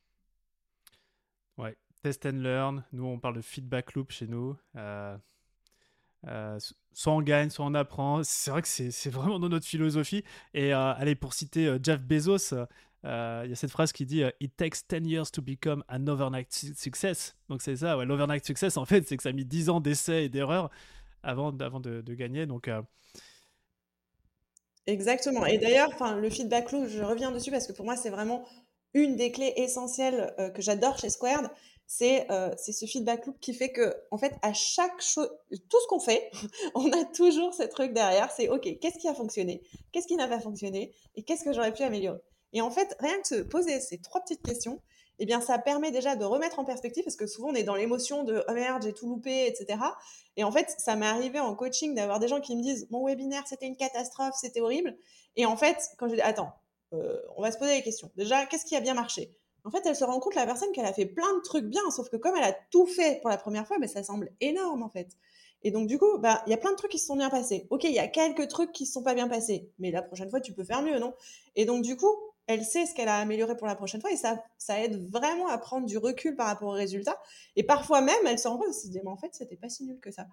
Test 2.02 2.26
and 2.26 2.42
learn. 2.42 2.84
Nous, 2.92 3.04
on 3.04 3.18
parle 3.18 3.36
de 3.36 3.40
feedback 3.40 3.94
loop 3.94 4.10
chez 4.10 4.26
nous. 4.26 4.56
Euh, 4.76 5.16
euh, 6.26 6.58
soit 6.92 7.12
on 7.12 7.22
gagne, 7.22 7.50
soit 7.50 7.64
on 7.64 7.74
apprend. 7.74 8.22
C'est 8.24 8.50
vrai 8.50 8.62
que 8.62 8.68
c'est 8.68 9.10
vraiment 9.10 9.38
dans 9.38 9.48
notre 9.48 9.66
philosophie. 9.66 10.24
Et 10.54 10.74
euh, 10.74 10.92
allez, 10.94 11.14
pour 11.14 11.34
citer 11.34 11.76
Jeff 11.82 12.00
Bezos, 12.00 12.54
il 13.04 13.08
y 13.48 13.52
a 13.52 13.54
cette 13.54 13.70
phrase 13.70 13.92
qui 13.92 14.06
dit 14.06 14.22
It 14.40 14.56
takes 14.56 14.86
10 14.88 15.06
years 15.08 15.30
to 15.32 15.42
become 15.42 15.84
an 15.88 16.06
overnight 16.06 16.52
success. 16.52 17.36
Donc 17.48 17.62
c'est 17.62 17.76
ça, 17.76 17.96
ouais, 17.96 18.04
l'overnight 18.04 18.44
success, 18.44 18.76
en 18.76 18.84
fait, 18.84 19.06
c'est 19.06 19.16
que 19.16 19.22
ça 19.22 19.30
a 19.30 19.32
mis 19.32 19.44
10 19.44 19.70
ans 19.70 19.80
d'essais 19.80 20.24
et 20.24 20.28
d'erreurs 20.28 20.70
avant, 21.22 21.56
avant 21.58 21.80
de, 21.80 22.14
gagner. 22.14 22.46
Donc. 22.46 22.70
Exactement. 24.86 25.46
Et 25.46 25.58
d'ailleurs, 25.58 25.90
le 26.16 26.30
feedback 26.30 26.72
loop, 26.72 26.88
je 26.88 27.02
reviens 27.02 27.32
dessus 27.32 27.50
parce 27.50 27.66
que 27.66 27.72
pour 27.72 27.84
moi, 27.84 27.96
c'est 27.96 28.10
vraiment 28.10 28.44
une 28.94 29.16
des 29.16 29.30
clés 29.30 29.52
essentielles 29.56 30.34
que 30.54 30.62
j'adore 30.62 30.98
chez 30.98 31.10
Squared, 31.10 31.50
euh, 32.02 32.50
c'est 32.56 32.72
ce 32.72 32.86
feedback 32.86 33.26
loop 33.26 33.38
qui 33.40 33.54
fait 33.54 33.70
que, 33.70 33.94
en 34.10 34.18
fait, 34.18 34.34
à 34.42 34.52
chaque 34.52 35.00
chose, 35.00 35.30
tout 35.50 35.80
ce 35.80 35.86
qu'on 35.88 36.00
fait, 36.00 36.30
on 36.74 36.90
a 36.92 37.04
toujours 37.04 37.54
ce 37.54 37.62
truc 37.62 37.92
derrière. 37.92 38.30
C'est 38.30 38.48
OK, 38.48 38.68
qu'est-ce 38.80 38.98
qui 38.98 39.08
a 39.08 39.14
fonctionné 39.14 39.62
Qu'est-ce 39.92 40.06
qui 40.06 40.16
n'a 40.16 40.28
pas 40.28 40.40
fonctionné 40.40 40.92
Et 41.14 41.22
qu'est-ce 41.22 41.44
que 41.44 41.52
j'aurais 41.52 41.72
pu 41.72 41.82
améliorer 41.82 42.20
Et 42.52 42.60
en 42.60 42.70
fait, 42.70 42.96
rien 43.00 43.18
que 43.20 43.28
se 43.28 43.42
poser 43.42 43.80
ces 43.80 43.98
trois 43.98 44.20
petites 44.20 44.42
questions, 44.42 44.80
eh 45.18 45.26
bien, 45.26 45.40
ça 45.40 45.58
permet 45.58 45.90
déjà 45.90 46.16
de 46.16 46.24
remettre 46.24 46.58
en 46.58 46.64
perspective 46.64 47.04
parce 47.04 47.16
que 47.16 47.26
souvent 47.26 47.48
on 47.48 47.54
est 47.54 47.62
dans 47.62 47.74
l'émotion 47.74 48.22
de 48.22 48.44
oh 48.48 48.52
merde, 48.52 48.82
j'ai 48.82 48.92
tout 48.92 49.08
loupé, 49.08 49.46
etc. 49.46 49.78
Et 50.36 50.44
en 50.44 50.52
fait, 50.52 50.74
ça 50.78 50.94
m'est 50.96 51.06
arrivé 51.06 51.40
en 51.40 51.54
coaching 51.54 51.94
d'avoir 51.94 52.18
des 52.18 52.28
gens 52.28 52.40
qui 52.40 52.54
me 52.54 52.62
disent 52.62 52.86
mon 52.90 53.06
webinaire 53.06 53.44
c'était 53.46 53.66
une 53.66 53.76
catastrophe, 53.76 54.34
c'était 54.38 54.60
horrible. 54.60 54.96
Et 55.36 55.46
en 55.46 55.56
fait, 55.56 55.78
quand 55.96 56.08
je 56.08 56.16
dis 56.16 56.20
attends, 56.20 56.52
euh, 56.92 57.18
on 57.36 57.42
va 57.42 57.50
se 57.50 57.58
poser 57.58 57.76
des 57.76 57.82
questions. 57.82 58.10
Déjà, 58.16 58.44
qu'est-ce 58.46 58.66
qui 58.66 58.76
a 58.76 58.80
bien 58.80 58.94
marché? 58.94 59.34
En 59.66 59.70
fait, 59.70 59.84
elle 59.84 59.96
se 59.96 60.04
rend 60.04 60.20
compte, 60.20 60.36
la 60.36 60.46
personne, 60.46 60.70
qu'elle 60.72 60.86
a 60.86 60.92
fait 60.92 61.06
plein 61.06 61.34
de 61.34 61.40
trucs 61.42 61.64
bien, 61.64 61.82
sauf 61.90 62.08
que 62.08 62.16
comme 62.16 62.36
elle 62.36 62.44
a 62.44 62.56
tout 62.70 62.86
fait 62.86 63.20
pour 63.20 63.30
la 63.30 63.36
première 63.36 63.66
fois, 63.66 63.78
mais 63.78 63.88
ça 63.88 64.04
semble 64.04 64.30
énorme 64.40 64.82
en 64.82 64.88
fait. 64.88 65.08
Et 65.62 65.72
donc, 65.72 65.88
du 65.88 65.98
coup, 65.98 66.18
bah, 66.18 66.42
il 66.46 66.50
y 66.50 66.54
a 66.54 66.56
plein 66.56 66.70
de 66.70 66.76
trucs 66.76 66.92
qui 66.92 66.98
se 66.98 67.06
sont 67.06 67.16
bien 67.16 67.30
passés. 67.30 67.66
Ok, 67.70 67.84
il 67.84 67.92
y 67.92 67.98
a 67.98 68.06
quelques 68.06 68.46
trucs 68.46 68.70
qui 68.70 68.84
ne 68.84 68.86
se 68.86 68.92
sont 68.92 69.02
pas 69.02 69.14
bien 69.14 69.26
passés, 69.26 69.68
mais 69.80 69.90
la 69.90 70.02
prochaine 70.02 70.30
fois, 70.30 70.40
tu 70.40 70.52
peux 70.52 70.62
faire 70.62 70.82
mieux, 70.82 71.00
non? 71.00 71.14
Et 71.56 71.64
donc, 71.64 71.82
du 71.82 71.96
coup, 71.96 72.14
elle 72.46 72.64
sait 72.64 72.86
ce 72.86 72.94
qu'elle 72.94 73.08
a 73.08 73.18
amélioré 73.18 73.56
pour 73.56 73.66
la 73.66 73.74
prochaine 73.74 74.00
fois 74.00 74.12
et 74.12 74.16
ça, 74.16 74.42
ça 74.56 74.80
aide 74.80 75.10
vraiment 75.10 75.48
à 75.48 75.58
prendre 75.58 75.86
du 75.86 75.98
recul 75.98 76.36
par 76.36 76.46
rapport 76.46 76.68
aux 76.68 76.72
résultats. 76.72 77.18
Et 77.56 77.64
parfois 77.64 78.00
même, 78.00 78.14
elle 78.24 78.38
se 78.38 78.46
rend 78.46 78.60
se 78.72 78.88
dit, 78.88 79.00
mais 79.02 79.10
en 79.10 79.16
fait, 79.16 79.30
c'était 79.32 79.56
pas 79.56 79.68
si 79.68 79.84
nul 79.84 79.98
que 80.00 80.10
ça. 80.12 80.26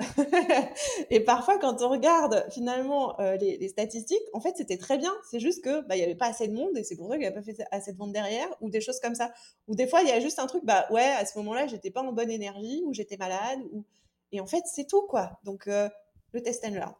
et 1.10 1.20
parfois, 1.20 1.58
quand 1.58 1.80
on 1.82 1.88
regarde 1.88 2.44
finalement 2.50 3.18
euh, 3.20 3.36
les, 3.36 3.68
statistiques, 3.68 4.18
en 4.32 4.40
fait, 4.40 4.56
c'était 4.56 4.78
très 4.78 4.98
bien. 4.98 5.12
C'est 5.30 5.40
juste 5.40 5.62
que 5.62 5.82
bah, 5.86 5.96
il 5.96 6.00
y 6.00 6.04
avait 6.04 6.16
pas 6.16 6.26
assez 6.26 6.48
de 6.48 6.54
monde 6.54 6.76
et 6.76 6.82
c'est 6.82 6.96
pour 6.96 7.08
ça 7.08 7.14
qu'il 7.14 7.20
n'y 7.20 7.26
avait 7.26 7.36
pas 7.36 7.42
fait 7.42 7.56
assez 7.70 7.92
de 7.92 7.98
ventes 7.98 8.12
derrière 8.12 8.48
ou 8.60 8.68
des 8.68 8.80
choses 8.80 8.98
comme 8.98 9.14
ça. 9.14 9.32
Ou 9.68 9.76
des 9.76 9.86
fois, 9.86 10.02
il 10.02 10.08
y 10.08 10.12
a 10.12 10.18
juste 10.18 10.40
un 10.40 10.46
truc, 10.46 10.64
bah 10.64 10.86
ouais, 10.90 11.08
à 11.08 11.24
ce 11.24 11.38
moment-là, 11.38 11.68
j'étais 11.68 11.90
pas 11.90 12.02
en 12.02 12.12
bonne 12.12 12.30
énergie 12.30 12.82
ou 12.84 12.92
j'étais 12.92 13.16
malade. 13.16 13.60
Ou... 13.72 13.84
Et 14.32 14.40
en 14.40 14.46
fait, 14.46 14.62
c'est 14.66 14.86
tout, 14.86 15.02
quoi. 15.02 15.38
Donc, 15.44 15.68
euh, 15.68 15.88
le 16.32 16.42
test 16.42 16.64
and 16.64 16.70
learn. 16.70 16.94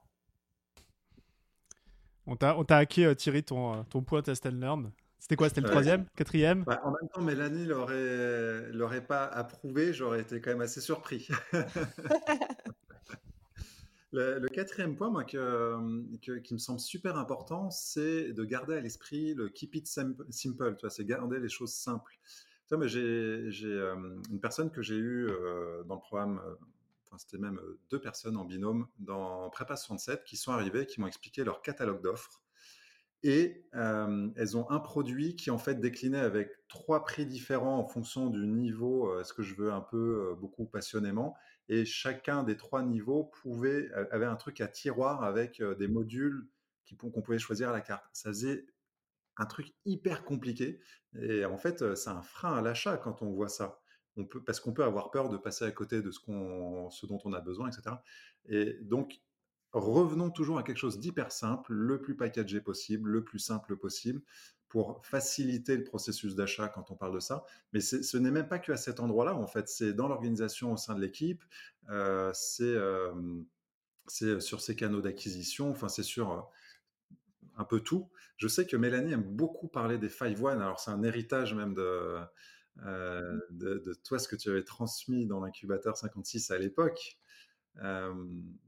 On 2.30 2.36
t'a 2.36 2.76
hacké, 2.76 3.06
euh, 3.06 3.14
Thierry, 3.14 3.42
ton, 3.42 3.74
euh, 3.74 3.82
ton 3.90 4.02
point 4.02 4.22
test 4.22 4.46
and 4.46 4.60
learn. 4.60 4.92
C'était 5.18 5.34
quoi 5.34 5.48
C'était 5.48 5.62
le 5.62 5.68
troisième 5.68 6.06
Quatrième? 6.14 6.62
Bah, 6.62 6.80
En 6.84 6.92
même 6.92 7.08
temps, 7.12 7.22
Mélanie 7.22 7.66
l'aurait, 7.66 8.70
l'aurait 8.72 9.04
pas 9.04 9.24
approuvé, 9.24 9.92
j'aurais 9.92 10.20
été 10.20 10.40
quand 10.40 10.50
même 10.50 10.60
assez 10.60 10.80
surpris. 10.80 11.28
le, 14.12 14.46
quatrième 14.46 14.94
point, 14.94 15.10
moi, 15.10 15.24
que, 15.24 16.38
qui 16.38 16.54
me 16.54 16.58
semble 16.58 16.78
super 16.78 17.18
important, 17.18 17.68
c'est 17.70 18.32
de 18.32 18.44
garder 18.44 18.76
à 18.76 18.80
l'esprit 18.80 19.34
le 19.34 19.48
keep 19.48 19.74
it 19.74 19.88
simple. 19.88 20.24
Tu 20.30 20.80
vois, 20.82 20.90
c'est 20.90 21.04
garder 21.04 21.40
les 21.40 21.48
choses 21.48 21.74
simples. 21.74 22.16
Tu 22.68 22.76
vois, 22.76 22.86
j'ai, 22.86 23.50
j'ai 23.50 23.66
euh, 23.66 23.96
une 24.30 24.40
personne 24.40 24.70
que 24.70 24.82
j'ai 24.82 24.96
eue 24.96 25.28
dans 25.86 25.96
le 25.96 26.00
programme 26.00 26.40
c'était 27.18 27.38
même 27.38 27.58
euh, 27.58 27.78
deux 27.90 28.00
personnes 28.00 28.36
en 28.36 28.44
binôme 28.44 28.88
dans 28.98 29.50
Prépa 29.50 29.76
67 29.76 30.24
qui 30.24 30.36
sont 30.36 30.52
arrivées, 30.52 30.86
qui 30.86 31.00
m'ont 31.00 31.06
expliqué 31.06 31.44
leur 31.44 31.62
catalogue 31.62 32.02
d'offres. 32.02 32.42
Et 33.22 33.66
euh, 33.74 34.30
elles 34.36 34.56
ont 34.56 34.70
un 34.70 34.80
produit 34.80 35.36
qui 35.36 35.50
en 35.50 35.58
fait 35.58 35.78
déclinait 35.78 36.20
avec 36.20 36.52
trois 36.68 37.04
prix 37.04 37.26
différents 37.26 37.78
en 37.78 37.86
fonction 37.86 38.30
du 38.30 38.46
niveau, 38.46 39.12
euh, 39.12 39.20
est-ce 39.20 39.34
que 39.34 39.42
je 39.42 39.54
veux 39.54 39.72
un 39.72 39.82
peu, 39.82 40.34
beaucoup 40.40 40.64
passionnément. 40.64 41.36
Et 41.68 41.84
chacun 41.84 42.42
des 42.42 42.56
trois 42.56 42.82
niveaux 42.82 43.24
pouvait, 43.24 43.90
avait 44.10 44.26
un 44.26 44.36
truc 44.36 44.60
à 44.60 44.68
tiroir 44.68 45.22
avec 45.22 45.62
des 45.62 45.86
modules 45.86 46.48
qu'on 46.98 47.22
pouvait 47.22 47.38
choisir 47.38 47.68
à 47.68 47.72
la 47.72 47.80
carte. 47.80 48.04
Ça 48.12 48.30
faisait 48.30 48.66
un 49.36 49.46
truc 49.46 49.72
hyper 49.84 50.24
compliqué. 50.24 50.80
Et 51.20 51.44
en 51.44 51.56
fait, 51.58 51.94
c'est 51.94 52.10
un 52.10 52.22
frein 52.22 52.56
à 52.56 52.62
l'achat 52.62 52.96
quand 52.96 53.22
on 53.22 53.30
voit 53.30 53.48
ça 53.48 53.79
peut, 54.16 54.42
parce 54.42 54.60
qu'on 54.60 54.72
peut 54.72 54.84
avoir 54.84 55.10
peur 55.10 55.28
de 55.28 55.36
passer 55.36 55.64
à 55.64 55.70
côté 55.70 56.02
de 56.02 56.10
ce, 56.10 56.20
ce 56.90 57.06
dont 57.06 57.18
on 57.24 57.32
a 57.32 57.40
besoin, 57.40 57.68
etc. 57.68 57.96
Et 58.48 58.78
donc, 58.82 59.20
revenons 59.72 60.30
toujours 60.30 60.58
à 60.58 60.62
quelque 60.62 60.78
chose 60.78 60.98
d'hyper 60.98 61.32
simple, 61.32 61.72
le 61.72 62.00
plus 62.00 62.16
packagé 62.16 62.60
possible, 62.60 63.10
le 63.10 63.24
plus 63.24 63.38
simple 63.38 63.76
possible, 63.76 64.22
pour 64.68 65.04
faciliter 65.04 65.76
le 65.76 65.84
processus 65.84 66.36
d'achat 66.36 66.68
quand 66.68 66.90
on 66.90 66.94
parle 66.94 67.14
de 67.14 67.20
ça. 67.20 67.44
Mais 67.72 67.80
ce 67.80 68.16
n'est 68.16 68.30
même 68.30 68.48
pas 68.48 68.60
que 68.60 68.72
à 68.72 68.76
cet 68.76 69.00
endroit-là, 69.00 69.34
en 69.34 69.46
fait, 69.46 69.68
c'est 69.68 69.92
dans 69.92 70.08
l'organisation 70.08 70.72
au 70.72 70.76
sein 70.76 70.94
de 70.94 71.00
l'équipe, 71.00 71.42
euh, 71.90 72.30
c'est, 72.32 72.62
euh, 72.62 73.12
sur 74.06 74.60
ces 74.60 74.76
canaux 74.76 75.00
d'acquisition, 75.00 75.70
enfin, 75.70 75.88
c'est 75.88 76.04
sur 76.04 76.32
euh, 76.32 76.40
un 77.56 77.64
peu 77.64 77.80
tout. 77.80 78.08
Je 78.36 78.46
sais 78.46 78.64
que 78.64 78.76
Mélanie 78.76 79.12
aime 79.12 79.24
beaucoup 79.24 79.66
parler 79.66 79.98
des 79.98 80.08
five 80.08 80.42
one, 80.42 80.62
alors 80.62 80.78
c'est 80.78 80.92
un 80.92 81.02
héritage 81.02 81.52
même 81.52 81.74
de, 81.74 82.16
euh, 82.86 83.38
de, 83.50 83.94
toi, 84.04 84.18
ce 84.18 84.28
que 84.28 84.36
tu 84.36 84.50
avais 84.50 84.62
transmis 84.62 85.26
dans 85.26 85.40
l'incubateur 85.40 85.96
56 85.96 86.50
à 86.50 86.58
l'époque. 86.58 87.18
Euh, 87.82 88.12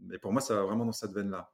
mais 0.00 0.18
pour 0.18 0.32
moi, 0.32 0.40
ça 0.40 0.54
va 0.54 0.62
vraiment 0.62 0.85
dans 0.85 0.92
cette 0.92 1.12
veine-là. 1.12 1.50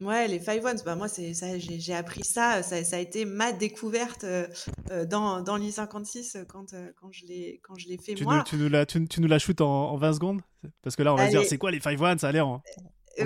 Ouais. 0.00 0.28
les 0.28 0.40
Five 0.40 0.64
Ones, 0.64 0.78
bah 0.84 0.96
moi, 0.96 1.08
c'est, 1.08 1.34
ça, 1.34 1.58
j'ai, 1.58 1.94
appris 1.94 2.24
ça, 2.24 2.62
ça, 2.62 2.96
a 2.96 2.98
été 2.98 3.24
ma 3.24 3.52
découverte 3.52 4.24
euh, 4.24 4.46
dans, 5.06 5.42
dans 5.42 5.56
l'I56 5.56 6.46
quand, 6.46 6.74
quand, 6.96 7.12
je 7.12 7.26
l'ai, 7.26 7.60
quand 7.62 7.76
je 7.76 7.88
l'ai 7.88 7.98
fait 7.98 8.14
tu 8.14 8.24
moi. 8.24 8.38
Nous, 8.38 8.42
tu, 8.44 8.56
nous 8.56 8.68
la, 8.68 8.86
tu, 8.86 9.00
nous 9.00 9.28
la 9.28 9.38
shootes 9.38 9.60
en, 9.60 9.96
20 9.96 10.12
secondes? 10.14 10.40
Parce 10.82 10.96
que 10.96 11.02
là, 11.02 11.12
on 11.14 11.16
va 11.16 11.28
dire, 11.28 11.44
c'est 11.44 11.58
quoi 11.58 11.70
les 11.70 11.80
Five 11.80 12.00
Ones? 12.00 12.18
Ça 12.18 12.28
a 12.28 12.32
l'air 12.32 12.48
en. 12.48 12.62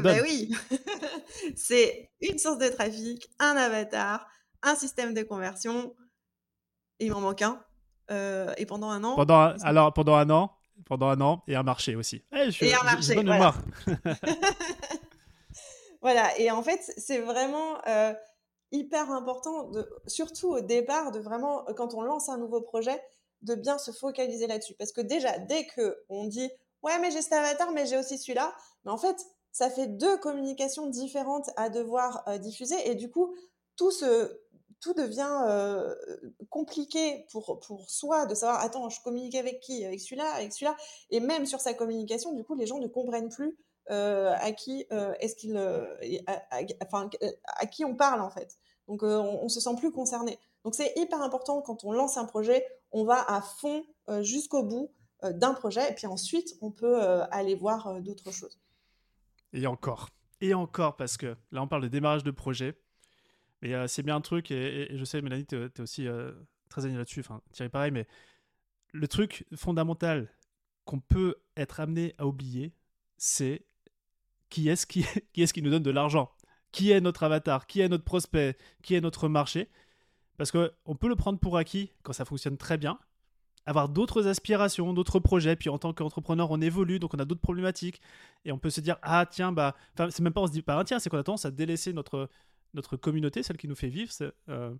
bah 0.00 0.16
oui 0.22 0.54
C'est 1.56 2.10
une 2.20 2.38
source 2.38 2.58
de 2.58 2.68
trafic, 2.68 3.28
un 3.38 3.56
avatar, 3.56 4.26
un 4.62 4.74
système 4.74 5.14
de 5.14 5.22
conversion, 5.22 5.94
il 7.06 7.12
m'en 7.12 7.20
manque 7.20 7.42
un. 7.42 7.60
et 8.56 8.66
pendant 8.66 8.90
un 8.90 9.04
an. 9.04 9.16
Pendant 9.16 9.54
alors, 9.62 9.92
pendant 9.92 10.14
un 10.14 10.30
an, 10.30 10.50
pendant 10.86 11.08
un 11.08 11.20
an 11.20 11.42
et 11.46 11.56
un 11.56 11.62
marché 11.62 11.96
aussi. 11.96 12.24
Eh, 12.32 12.50
je, 12.50 12.64
et 12.64 12.74
un 12.74 12.82
marché, 12.82 13.14
voilà. 13.22 13.54
voilà. 16.02 16.38
Et 16.38 16.50
en 16.50 16.62
fait, 16.62 16.80
c'est 16.96 17.20
vraiment 17.20 17.78
hyper 18.72 19.10
important, 19.12 19.70
de, 19.70 19.88
surtout 20.06 20.48
au 20.48 20.60
départ, 20.60 21.12
de 21.12 21.20
vraiment, 21.20 21.64
quand 21.76 21.94
on 21.94 22.02
lance 22.02 22.28
un 22.28 22.38
nouveau 22.38 22.60
projet, 22.60 23.00
de 23.42 23.54
bien 23.54 23.78
se 23.78 23.92
focaliser 23.92 24.46
là-dessus. 24.46 24.74
Parce 24.74 24.92
que 24.92 25.00
déjà, 25.00 25.38
dès 25.38 25.66
que 25.66 26.02
on 26.08 26.26
dit 26.26 26.50
ouais, 26.84 26.98
mais 27.00 27.10
j'ai 27.10 27.22
cet 27.22 27.32
avatar, 27.32 27.72
mais 27.72 27.86
j'ai 27.86 27.96
aussi 27.96 28.18
celui-là, 28.18 28.54
mais 28.84 28.92
en 28.92 28.98
fait, 28.98 29.16
ça 29.52 29.70
fait 29.70 29.86
deux 29.86 30.18
communications 30.18 30.86
différentes 30.88 31.50
à 31.56 31.68
devoir 31.70 32.24
diffuser 32.40 32.76
et 32.88 32.94
du 32.94 33.10
coup, 33.10 33.34
tout 33.76 33.90
se 33.90 34.40
tout 34.84 34.92
devient 34.92 35.44
euh, 35.48 35.94
compliqué 36.50 37.26
pour, 37.32 37.58
pour 37.60 37.90
soi 37.90 38.26
de 38.26 38.34
savoir, 38.34 38.60
attends, 38.60 38.90
je 38.90 39.00
communique 39.02 39.34
avec 39.34 39.60
qui? 39.60 39.82
Avec 39.84 39.98
celui-là, 39.98 40.30
avec 40.34 40.52
celui-là. 40.52 40.76
Et 41.08 41.20
même 41.20 41.46
sur 41.46 41.58
sa 41.60 41.72
communication, 41.72 42.34
du 42.34 42.44
coup, 42.44 42.54
les 42.54 42.66
gens 42.66 42.78
ne 42.78 42.86
comprennent 42.86 43.30
plus 43.30 43.56
euh, 43.90 44.34
à 44.38 44.52
qui 44.52 44.84
euh, 44.92 45.14
est-ce 45.20 45.36
qu'il, 45.36 45.56
enfin, 46.82 47.08
à 47.46 47.66
qui 47.66 47.84
on 47.86 47.96
parle 47.96 48.20
en 48.20 48.30
fait. 48.30 48.58
Donc, 48.86 49.02
on, 49.02 49.48
se 49.48 49.60
sent 49.60 49.74
plus 49.78 49.90
concerné. 49.90 50.38
Donc, 50.64 50.74
c'est 50.74 50.92
hyper 50.96 51.22
important 51.22 51.62
quand 51.62 51.84
on 51.84 51.92
lance 51.92 52.18
un 52.18 52.26
projet, 52.26 52.66
on 52.92 53.04
va 53.04 53.24
à 53.26 53.40
fond 53.40 53.86
jusqu'au 54.20 54.62
bout 54.62 54.92
d'un 55.22 55.54
projet, 55.54 55.90
et 55.90 55.94
puis 55.94 56.06
ensuite, 56.06 56.54
on 56.60 56.70
peut 56.70 57.00
aller 57.30 57.54
voir 57.54 58.02
d'autres 58.02 58.30
choses. 58.30 58.60
Et 59.54 59.66
encore, 59.66 60.10
et 60.42 60.52
encore, 60.52 60.96
parce 60.96 61.16
que 61.16 61.34
là, 61.50 61.62
on 61.62 61.66
parle 61.66 61.84
de 61.84 61.88
démarrage 61.88 62.24
de 62.24 62.30
projet. 62.30 62.76
Mais 63.64 63.72
euh, 63.72 63.88
c'est 63.88 64.02
bien 64.02 64.16
un 64.16 64.20
truc, 64.20 64.50
et, 64.50 64.88
je 64.94 65.04
sais, 65.04 65.22
Mélanie, 65.22 65.46
tu 65.46 65.56
es, 65.56 65.80
aussi 65.80 66.06
euh, 66.06 66.32
très 66.68 66.82
aligné 66.82 66.98
là-dessus, 66.98 67.20
enfin, 67.20 67.40
Thierry 67.50 67.70
pareil, 67.70 67.90
mais 67.92 68.06
le 68.92 69.08
truc 69.08 69.46
fondamental 69.56 70.28
qu'on 70.84 71.00
peut 71.00 71.36
être 71.56 71.80
amené 71.80 72.14
à 72.18 72.26
oublier, 72.26 72.74
c'est 73.16 73.64
qui 74.50 74.68
est-ce 74.68 74.86
qui, 74.86 75.00
est 75.34 75.52
qui 75.52 75.62
nous 75.62 75.70
donne 75.70 75.82
de 75.82 75.90
l'argent? 75.90 76.30
Qui 76.72 76.90
est 76.90 77.00
notre 77.00 77.22
avatar? 77.22 77.66
Qui 77.66 77.80
est 77.80 77.88
notre 77.88 78.04
prospect? 78.04 78.58
Qui 78.82 78.96
est 78.96 79.00
notre 79.00 79.28
marché? 79.28 79.70
Parce 80.36 80.52
qu'on 80.52 80.96
peut 80.96 81.08
le 81.08 81.16
prendre 81.16 81.38
pour 81.38 81.56
acquis 81.56 81.90
quand 82.02 82.12
ça 82.12 82.26
fonctionne 82.26 82.58
très 82.58 82.76
bien, 82.76 82.98
avoir 83.64 83.88
d'autres 83.88 84.26
aspirations, 84.26 84.92
d'autres 84.92 85.20
projets, 85.20 85.56
puis 85.56 85.70
en 85.70 85.78
tant 85.78 85.94
qu'entrepreneur, 85.94 86.50
on 86.50 86.60
évolue, 86.60 86.98
donc 86.98 87.14
on 87.14 87.18
a 87.18 87.24
d'autres 87.24 87.40
problématiques, 87.40 88.02
et 88.44 88.52
on 88.52 88.58
peut 88.58 88.68
se 88.68 88.82
dire, 88.82 88.98
ah 89.00 89.24
tiens, 89.24 89.52
bah, 89.52 89.74
c'est 89.96 90.20
même 90.20 90.34
pas 90.34 90.42
on 90.42 90.46
se 90.48 90.52
dit 90.52 90.60
pas, 90.60 90.78
ah, 90.78 90.84
tiens, 90.84 90.98
c'est 90.98 91.08
qu'on 91.08 91.16
a 91.16 91.22
tendance 91.22 91.46
à 91.46 91.50
délaisser 91.50 91.94
notre, 91.94 92.28
notre 92.74 92.96
communauté, 92.96 93.42
celle 93.42 93.56
qui 93.56 93.68
nous 93.68 93.74
fait 93.74 93.88
vivre, 93.88 94.12
euh, 94.48 94.74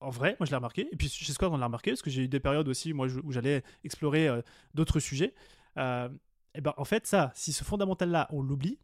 en 0.00 0.10
vrai, 0.10 0.36
moi 0.38 0.46
je 0.46 0.50
l'ai 0.50 0.56
remarqué. 0.56 0.88
Et 0.92 0.96
puis 0.96 1.08
chez 1.08 1.32
Squad, 1.32 1.52
on 1.52 1.56
l'a 1.56 1.66
remarqué 1.66 1.90
parce 1.90 2.02
que 2.02 2.10
j'ai 2.10 2.22
eu 2.22 2.28
des 2.28 2.40
périodes 2.40 2.68
aussi 2.68 2.92
moi, 2.92 3.06
où 3.24 3.32
j'allais 3.32 3.62
explorer 3.84 4.28
euh, 4.28 4.42
d'autres 4.74 5.00
sujets. 5.00 5.34
Euh, 5.78 6.08
et 6.54 6.60
ben, 6.60 6.74
en 6.76 6.84
fait, 6.84 7.06
ça, 7.06 7.32
si 7.34 7.52
ce 7.52 7.64
fondamental-là, 7.64 8.28
on 8.30 8.42
l'oublie, 8.42 8.78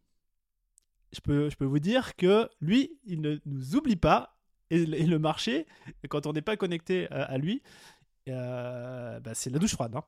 je 1.13 1.21
peux, 1.21 1.51
je 1.51 1.57
peux 1.57 1.65
vous 1.65 1.79
dire 1.79 2.17
que 2.17 2.49
lui, 2.61 2.99
il 3.05 3.21
ne 3.21 3.39
nous 3.47 3.77
oublie 3.77 3.97
pas. 3.97 4.37
Et, 4.73 4.87
le 4.87 5.19
marché, 5.19 5.67
quand 6.09 6.27
on 6.27 6.33
n'est 6.33 6.43
pas 6.43 6.57
connecté 6.57 7.09
à, 7.11 7.37
lui, 7.39 7.61
bah, 8.29 9.35
c'est 9.35 9.51
la 9.51 9.59
douche 9.59 9.73
froide. 9.73 9.97
Hein. 9.97 10.05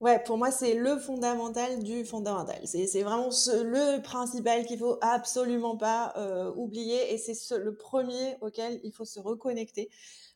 Ouais, 0.00 0.18
pour 0.18 0.38
moi, 0.38 0.50
c'est 0.50 0.72
le 0.72 0.96
fondamental 0.98 1.82
du 1.82 2.06
fondamental. 2.06 2.58
C'est 2.64 3.02
vraiment 3.02 3.28
le 3.28 4.00
principal 4.00 4.64
qu'il 4.64 4.78
faut 4.78 4.96
absolument 5.02 5.76
pas 5.76 6.14
euh, 6.16 6.50
oublier 6.56 7.12
et 7.12 7.18
c'est 7.18 7.58
le 7.58 7.74
premier 7.76 8.38
auquel 8.40 8.80
il 8.82 8.92
faut 8.92 9.04
se 9.04 9.20
reconnecter 9.20 9.90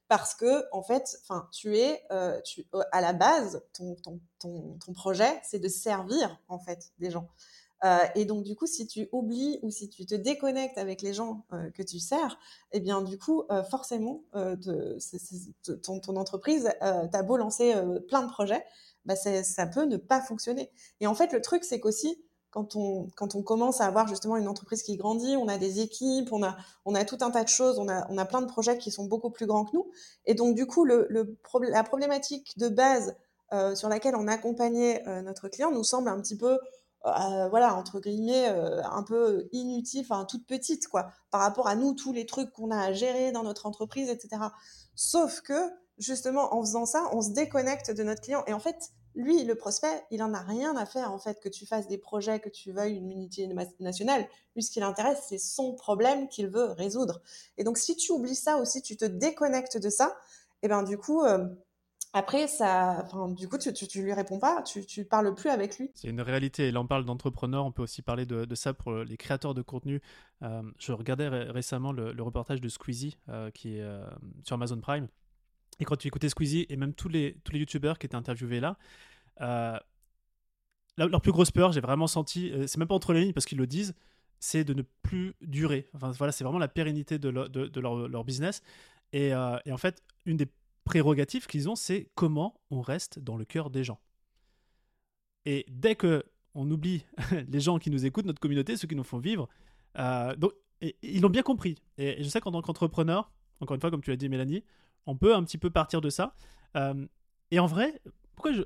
parce 0.07 0.35
que 0.35 0.67
en 0.71 0.83
fait, 0.83 1.19
enfin, 1.23 1.49
tu 1.51 1.79
es, 1.79 2.03
euh, 2.13 2.39
tu, 2.43 2.67
à 2.93 3.01
la 3.01 3.15
base, 3.15 3.63
ton, 3.73 3.95
ton, 4.03 4.21
ton, 4.39 4.77
ton 4.85 4.93
projet, 4.93 5.41
c'est 5.43 5.61
de 5.61 5.69
servir 5.69 6.39
en 6.49 6.59
fait 6.59 6.93
des 6.99 7.11
gens. 7.11 7.27
Euh, 7.85 8.05
et 8.15 8.27
donc, 8.27 8.45
du 8.45 8.55
coup, 8.55 8.67
si 8.67 8.87
tu 8.87 9.09
oublies 9.13 9.59
ou 9.63 9.71
si 9.71 9.89
tu 9.89 10.05
te 10.05 10.15
déconnectes 10.15 10.77
avec 10.77 11.01
les 11.01 11.15
gens 11.15 11.47
que 11.73 11.83
tu 11.83 11.99
sers, 11.99 12.39
eh 12.73 12.81
bien, 12.81 13.01
du 13.01 13.19
coup, 13.19 13.45
forcément, 13.71 14.25
ton, 14.33 16.01
ton, 16.01 16.17
entreprise, 16.17 16.71
t'as 16.81 17.23
beau 17.23 17.37
lancer 17.39 17.75
plein 18.09 18.23
de 18.23 18.31
projets, 18.31 18.65
bah 19.05 19.17
ça 19.17 19.67
peut 19.67 19.85
ne 19.85 19.97
pas 19.97 20.21
fonctionner. 20.21 20.71
Et 21.01 21.07
en 21.07 21.15
fait, 21.15 21.33
le 21.33 21.41
truc, 21.41 21.65
c'est 21.65 21.81
qu'aussi, 21.81 22.23
quand 22.51 22.77
on, 22.77 23.09
quand 23.17 23.35
on 23.35 23.43
commence 23.43 23.81
à 23.81 23.87
avoir 23.87 24.07
justement 24.07 24.37
une 24.37 24.47
entreprise 24.47 24.85
qui 24.85 24.97
grandit, 24.97 25.37
on 25.37 25.49
a 25.49 25.59
des 25.59 25.81
équipes, 25.81 26.33
on 26.33 26.43
a, 26.45 26.57
on 26.85 26.95
a 26.95 27.05
tout 27.05 27.19
un 27.21 27.33
tas 27.33 27.43
de 27.43 27.49
choses, 27.49 27.81
on 27.81 27.89
a, 27.89 28.07
on 28.11 28.17
a 28.17 28.25
plein 28.25 28.43
de 28.43 28.47
projets 28.47 28.79
qui 28.79 28.93
sont 28.93 29.07
beaucoup 29.07 29.31
plus 29.31 29.47
grands 29.47 29.65
que 29.65 29.75
nous. 29.75 29.91
Et 30.25 30.35
donc, 30.35 30.55
du 30.55 30.67
coup, 30.67 30.85
le, 30.85 31.07
le 31.11 31.37
la 31.69 31.83
problématique 31.83 32.57
de 32.57 32.69
base 32.69 33.17
euh, 33.53 33.75
sur 33.75 33.89
laquelle 33.89 34.17
on 34.17 34.27
accompagnait 34.27 35.07
euh, 35.07 35.23
notre 35.23 35.49
client 35.49 35.71
nous 35.71 35.85
semble 35.85 36.09
un 36.09 36.21
petit 36.21 36.37
peu, 36.37 36.59
euh, 37.07 37.49
voilà, 37.49 37.75
entre 37.75 38.01
guillemets, 38.01 38.47
un 38.47 39.03
peu 39.03 39.49
inutile, 39.53 40.03
enfin, 40.09 40.25
toute 40.25 40.47
petite, 40.47 40.89
quoi, 40.89 41.09
par 41.31 41.41
rapport 41.41 41.69
à 41.69 41.77
nous, 41.77 41.95
tous 41.95 42.13
les 42.13 42.25
trucs 42.25 42.53
qu'on 42.53 42.71
a 42.71 42.79
à 42.79 42.93
gérer 42.93 43.33
dans 43.33 43.43
notre 43.43 43.67
entreprise, 43.67 44.09
etc. 44.09 44.43
Sauf 44.95 45.41
que, 45.41 45.71
justement, 45.99 46.55
en 46.55 46.61
faisant 46.61 46.87
ça, 46.87 47.09
on 47.13 47.23
se 47.23 47.31
déconnecte 47.31 47.91
de 47.91 48.03
notre 48.03 48.23
client. 48.23 48.45
Et 48.47 48.53
en 48.53 48.61
fait, 48.61 48.93
lui, 49.15 49.45
le 49.45 49.55
prospect, 49.55 50.05
il 50.11 50.23
en 50.23 50.35
a 50.35 50.41
rien 50.41 50.77
à 50.77 50.87
faire, 50.87 51.13
en 51.13 51.19
fait, 51.19 51.41
que 51.41 51.49
tu 51.49 51.67
fasses 51.67 51.87
des 51.87 51.99
projets, 51.99 52.41
que 52.41 52.49
tu 52.49 52.73
veuilles 52.73 52.97
une 52.97 53.11
unité 53.11 53.49
nationale. 53.79 54.27
Lui, 54.57 54.63
ce 54.63 54.71
qui 54.71 54.81
l'intéresse, 54.81 55.25
c'est 55.29 55.39
son 55.39 55.75
problème 55.75 56.29
qu'il 56.29 56.49
veut 56.49 56.73
résoudre. 56.73 57.21
Et 57.57 57.65
donc, 57.65 57.79
si 57.79 57.97
tu 57.97 58.13
oublies 58.13 58.35
ça 58.35 58.57
aussi, 58.57 58.83
tu 58.83 58.97
te 58.97 59.05
déconnectes 59.05 59.79
de 59.79 59.89
ça, 59.89 60.17
et 60.63 60.69
ben 60.69 60.83
du 60.83 60.99
coup, 60.99 61.23
euh, 61.23 61.47
après, 62.13 62.49
ça, 62.49 63.03
enfin, 63.05 63.29
du 63.29 63.49
coup, 63.49 63.59
tu, 63.59 63.73
tu, 63.73 64.03
lui 64.03 64.13
réponds 64.13 64.39
pas, 64.39 64.63
tu, 64.63 64.85
tu 64.85 65.05
parles 65.05 65.33
plus 65.35 65.51
avec 65.51 65.79
lui. 65.79 65.91
C'est 65.95 66.09
une 66.09 66.21
réalité. 66.21 66.69
Et 66.69 66.71
là, 66.73 66.81
on 66.81 66.87
parle 66.87 67.05
d'entrepreneurs. 67.05 67.65
On 67.65 67.73
peut 67.73 67.83
aussi 67.83 68.03
parler 68.03 68.25
de, 68.25 68.55
ça 68.55 68.73
pour 68.73 68.93
les 68.95 69.17
créateurs 69.17 69.55
de 69.55 69.63
contenu. 69.63 70.01
Euh, 70.43 70.63
je 70.79 70.93
regardais 70.93 71.29
récemment 71.29 71.93
le, 71.93 72.21
reportage 72.23 72.61
de 72.61 72.69
Squeezie 72.69 73.19
euh, 73.29 73.51
qui 73.51 73.79
est 73.79 73.85
sur 74.45 74.55
Amazon 74.55 74.81
Prime 74.81 75.09
et 75.81 75.85
quand 75.85 75.97
tu 75.97 76.09
écoutais 76.09 76.29
Squeezie 76.29 76.67
et 76.69 76.77
même 76.77 76.95
tous 76.95 77.09
les, 77.09 77.37
tous 77.45 77.53
les 77.53 77.59
youtubeurs 77.59 77.99
qui 77.99 78.07
étaient 78.07 78.15
interviewés 78.15 78.61
là, 78.61 78.79
euh, 79.41 79.79
leur 80.97 81.21
plus 81.21 81.33
grosse 81.33 81.51
peur, 81.51 81.73
j'ai 81.73 81.81
vraiment 81.81 82.07
senti, 82.07 82.51
euh, 82.53 82.67
c'est 82.67 82.79
même 82.79 82.89
pas 82.89 82.95
entre 82.95 83.13
les 83.13 83.23
lignes 83.23 83.33
parce 83.33 83.47
qu'ils 83.47 83.59
le 83.59 83.67
disent, 83.67 83.95
c'est 84.39 84.65
de 84.65 84.75
ne 84.75 84.83
plus 85.03 85.35
durer. 85.41 85.89
Enfin 85.95 86.13
voilà, 86.13 86.33
c'est 86.33 86.45
vraiment 86.45 86.59
la 86.59 86.69
pérennité 86.69 87.19
de, 87.19 87.31
de, 87.31 87.81
leur, 87.81 88.09
leur, 88.09 88.25
business. 88.25 88.63
Et, 89.13 89.35
euh, 89.35 89.59
et, 89.65 89.73
en 89.73 89.77
fait, 89.77 90.03
une 90.27 90.37
des 90.37 90.49
prérogatives 90.85 91.47
qu'ils 91.47 91.69
ont, 91.69 91.77
c'est 91.77 92.11
comment 92.15 92.61
on 92.71 92.81
reste 92.81 93.19
dans 93.19 93.37
le 93.37 93.45
cœur 93.45 93.71
des 93.71 93.85
gens. 93.85 93.99
Et 95.47 95.67
dès 95.69 95.95
que 95.95 96.25
on 96.55 96.71
oublie 96.71 97.05
les 97.49 97.61
gens 97.61 97.79
qui 97.79 97.91
nous 97.91 98.07
écoutent, 98.07 98.27
notre 98.27 98.41
communauté, 98.41 98.77
ceux 98.77 98.87
qui 98.87 98.95
nous 98.95 99.05
font 99.05 99.19
vivre, 99.19 99.49
donc, 100.37 100.53
ils 101.03 101.21
l'ont 101.21 101.31
bien 101.31 101.43
compris. 101.43 101.77
Et 101.99 102.23
je 102.23 102.29
sais 102.29 102.41
qu'en 102.41 102.53
tant 102.53 102.63
qu'entrepreneur, 102.63 103.33
encore 103.61 103.75
une 103.75 103.81
fois, 103.81 103.91
comme 103.91 104.03
tu 104.03 104.11
l'as 104.11 104.17
dit, 104.17 104.29
Mélanie, 104.29 104.63
on 105.07 105.17
peut 105.17 105.35
un 105.35 105.45
petit 105.45 105.59
peu 105.59 105.71
partir 105.71 106.01
de 106.01 106.11
ça. 106.11 106.35
Euh, 106.77 107.07
et 107.51 107.59
en 107.59 107.67
vrai, 107.67 108.01
pourquoi 108.35 108.53
je. 108.53 108.63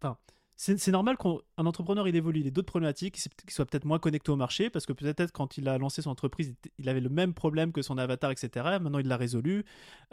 Enfin, 0.00 0.18
c'est 0.56 0.88
normal 0.88 1.16
qu'un 1.16 1.66
entrepreneur 1.66 2.08
il 2.08 2.16
évolue, 2.16 2.40
il 2.40 2.46
ait 2.48 2.50
d'autres 2.50 2.66
problématiques, 2.66 3.14
qu'il 3.14 3.52
soit 3.52 3.64
peut-être 3.64 3.84
moins 3.84 4.00
connecté 4.00 4.32
au 4.32 4.36
marché, 4.36 4.70
parce 4.70 4.86
que 4.86 4.92
peut-être 4.92 5.30
quand 5.30 5.56
il 5.56 5.68
a 5.68 5.78
lancé 5.78 6.02
son 6.02 6.10
entreprise, 6.10 6.56
il 6.78 6.88
avait 6.88 7.00
le 7.00 7.08
même 7.08 7.32
problème 7.32 7.70
que 7.70 7.80
son 7.80 7.96
avatar, 7.96 8.32
etc. 8.32 8.78
Maintenant, 8.80 8.98
il 8.98 9.06
l'a 9.06 9.16
résolu. 9.16 9.64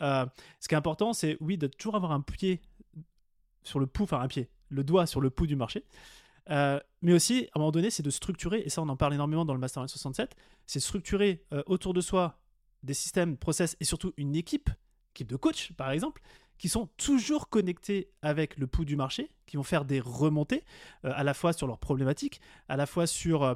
Euh, 0.02 0.26
ce 0.60 0.68
qui 0.68 0.76
est 0.76 0.78
important, 0.78 1.14
c'est 1.14 1.36
oui, 1.40 1.58
de 1.58 1.66
toujours 1.66 1.96
avoir 1.96 2.12
un 2.12 2.22
pied 2.22 2.62
sur 3.64 3.80
le 3.80 3.88
pouls, 3.88 4.04
enfin 4.04 4.20
un 4.20 4.28
pied, 4.28 4.52
le 4.70 4.84
doigt 4.84 5.08
sur 5.08 5.20
le 5.20 5.32
pouls 5.32 5.48
du 5.48 5.56
marché. 5.56 5.84
Euh, 6.52 6.80
mais 7.02 7.14
aussi, 7.14 7.48
à 7.54 7.58
un 7.58 7.60
moment 7.60 7.72
donné, 7.72 7.90
c'est 7.90 8.04
de 8.04 8.12
structurer, 8.12 8.60
et 8.60 8.70
ça 8.70 8.84
on 8.84 8.90
en 8.90 8.98
parle 8.98 9.16
énormément 9.16 9.46
dans 9.46 9.56
le 9.56 9.60
Mastermind 9.60 9.90
67, 9.90 10.36
c'est 10.68 10.80
structurer 10.80 11.44
autour 11.66 11.96
de 11.96 12.02
soi 12.02 12.38
des 12.84 12.94
systèmes, 12.94 13.36
process 13.36 13.76
et 13.80 13.84
surtout 13.84 14.14
une 14.16 14.36
équipe 14.36 14.70
équipe 15.16 15.30
de 15.30 15.38
coach, 15.38 15.72
par 15.74 15.92
exemple, 15.92 16.22
qui 16.58 16.70
sont 16.70 16.88
toujours 16.98 17.50
connectés 17.50 18.10
avec 18.22 18.58
le 18.58 18.68
pouls 18.68 18.86
du 18.86 18.96
marché, 18.96 19.30
qui 19.46 19.58
vont 19.58 19.64
faire 19.64 19.86
des 19.86 20.00
remontées, 20.00 20.64
euh, 21.06 21.12
à 21.16 21.24
la 21.24 21.34
fois 21.34 21.54
sur 21.54 21.68
leurs 21.68 21.80
problématiques, 21.80 22.42
à 22.70 22.78
la 22.78 22.86
fois 22.86 23.08
sur 23.08 23.44
euh, 23.44 23.54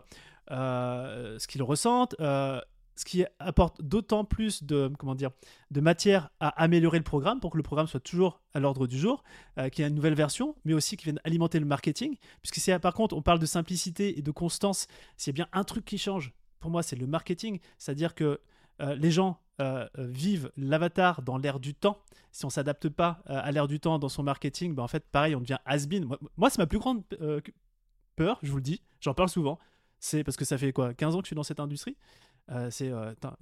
euh, 0.52 1.40
ce 1.40 1.48
qu'ils 1.48 1.64
ressentent, 1.64 2.16
ce 2.20 3.06
qui 3.06 3.24
apporte 3.40 3.82
d'autant 3.82 4.26
plus 4.26 4.64
de, 4.64 4.92
comment 5.00 5.16
dire, 5.16 5.32
de 5.72 5.80
matière 5.80 6.32
à 6.42 6.50
améliorer 6.62 6.98
le 6.98 7.04
programme 7.06 7.40
pour 7.40 7.52
que 7.52 7.56
le 7.56 7.64
programme 7.64 7.88
soit 7.88 8.02
toujours 8.02 8.42
à 8.54 8.60
l'ordre 8.60 8.88
du 8.88 9.00
jour, 9.00 9.24
qu'il 9.72 9.84
y 9.84 9.86
ait 9.86 9.90
une 9.90 9.96
nouvelle 9.96 10.16
version, 10.16 10.58
mais 10.66 10.74
aussi 10.74 10.98
qui 10.98 11.06
vienne 11.06 11.22
alimenter 11.24 11.60
le 11.60 11.66
marketing. 11.66 12.18
Puisque 12.42 12.58
c'est 12.58 12.78
par 12.80 12.94
contre, 12.94 13.16
on 13.16 13.22
parle 13.22 13.40
de 13.40 13.46
simplicité 13.46 14.20
et 14.20 14.22
de 14.22 14.32
constance, 14.32 14.88
s'il 15.16 15.32
y 15.32 15.34
a 15.34 15.38
bien 15.46 15.48
un 15.54 15.64
truc 15.64 15.86
qui 15.86 15.98
change, 15.98 16.34
pour 16.60 16.72
moi, 16.72 16.84
c'est 16.84 16.98
le 16.98 17.08
marketing. 17.08 17.60
C'est-à-dire 17.78 18.16
que 18.16 18.42
les 18.98 19.12
gens 19.12 19.40
euh, 19.60 19.88
euh, 19.98 20.08
vivent 20.08 20.52
l'avatar 20.56 21.22
dans 21.22 21.38
l'air 21.38 21.60
du 21.60 21.74
temps, 21.74 22.02
si 22.32 22.46
on 22.46 22.50
s'adapte 22.50 22.88
pas 22.88 23.22
euh, 23.30 23.42
à 23.44 23.52
l'air 23.52 23.68
du 23.68 23.80
temps 23.80 24.00
dans 24.00 24.08
son 24.08 24.24
marketing, 24.24 24.74
ben 24.74 24.84
en 24.84 24.88
fait, 24.88 25.04
pareil, 25.12 25.36
on 25.36 25.42
devient 25.42 25.58
has-been. 25.66 26.08
Moi, 26.38 26.50
c'est 26.50 26.60
ma 26.60 26.68
plus 26.68 26.80
grande 26.80 27.04
peur, 28.16 28.40
je 28.42 28.50
vous 28.52 28.58
le 28.58 28.64
dis, 28.64 28.82
j'en 29.02 29.14
parle 29.14 29.30
souvent. 29.30 29.60
C'est 30.00 30.24
parce 30.24 30.38
que 30.38 30.46
ça 30.46 30.58
fait 30.58 30.72
quoi 30.72 30.94
15 30.94 31.16
ans 31.16 31.20
que 31.20 31.26
je 31.26 31.30
suis 31.30 31.36
dans 31.36 31.44
cette 31.44 31.60
industrie. 31.60 31.98
c'est, 32.70 32.92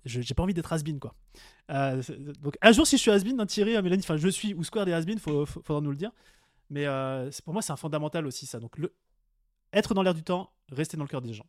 j'ai 0.06 0.34
pas 0.34 0.43
envie 0.43 0.56
d'être 0.56 0.73
has 0.73 0.82
quoi. 0.99 1.13
donc 1.69 2.58
un 2.62 2.71
jour, 2.71 2.88
si 2.88 2.97
je 2.97 3.01
suis 3.01 3.12
has 3.12 3.21
hein, 3.23 3.45
Thierry, 3.45 3.80
Mélanie, 3.82 4.01
enfin 4.03 4.17
je 4.17 4.27
suis 4.27 4.56
ou 4.56 4.63
Square 4.63 4.86
des 4.86 4.93
has 4.93 5.03
il 5.08 5.19
faudra 5.19 5.82
nous 5.82 5.91
le 5.91 5.97
dire. 5.97 6.12
Mais 6.71 6.86
pour 7.45 7.53
moi, 7.53 7.62
c'est 7.62 7.73
un 7.73 7.77
fondamental 7.77 8.25
aussi 8.25 8.47
ça. 8.47 8.60
Donc 8.60 8.77
être 9.71 9.93
dans 9.93 10.01
l'air 10.01 10.15
du 10.15 10.23
temps, 10.23 10.51
rester 10.71 10.97
dans 10.97 11.03
le 11.03 11.10
cœur 11.10 11.21
des 11.21 11.34
gens. 11.34 11.45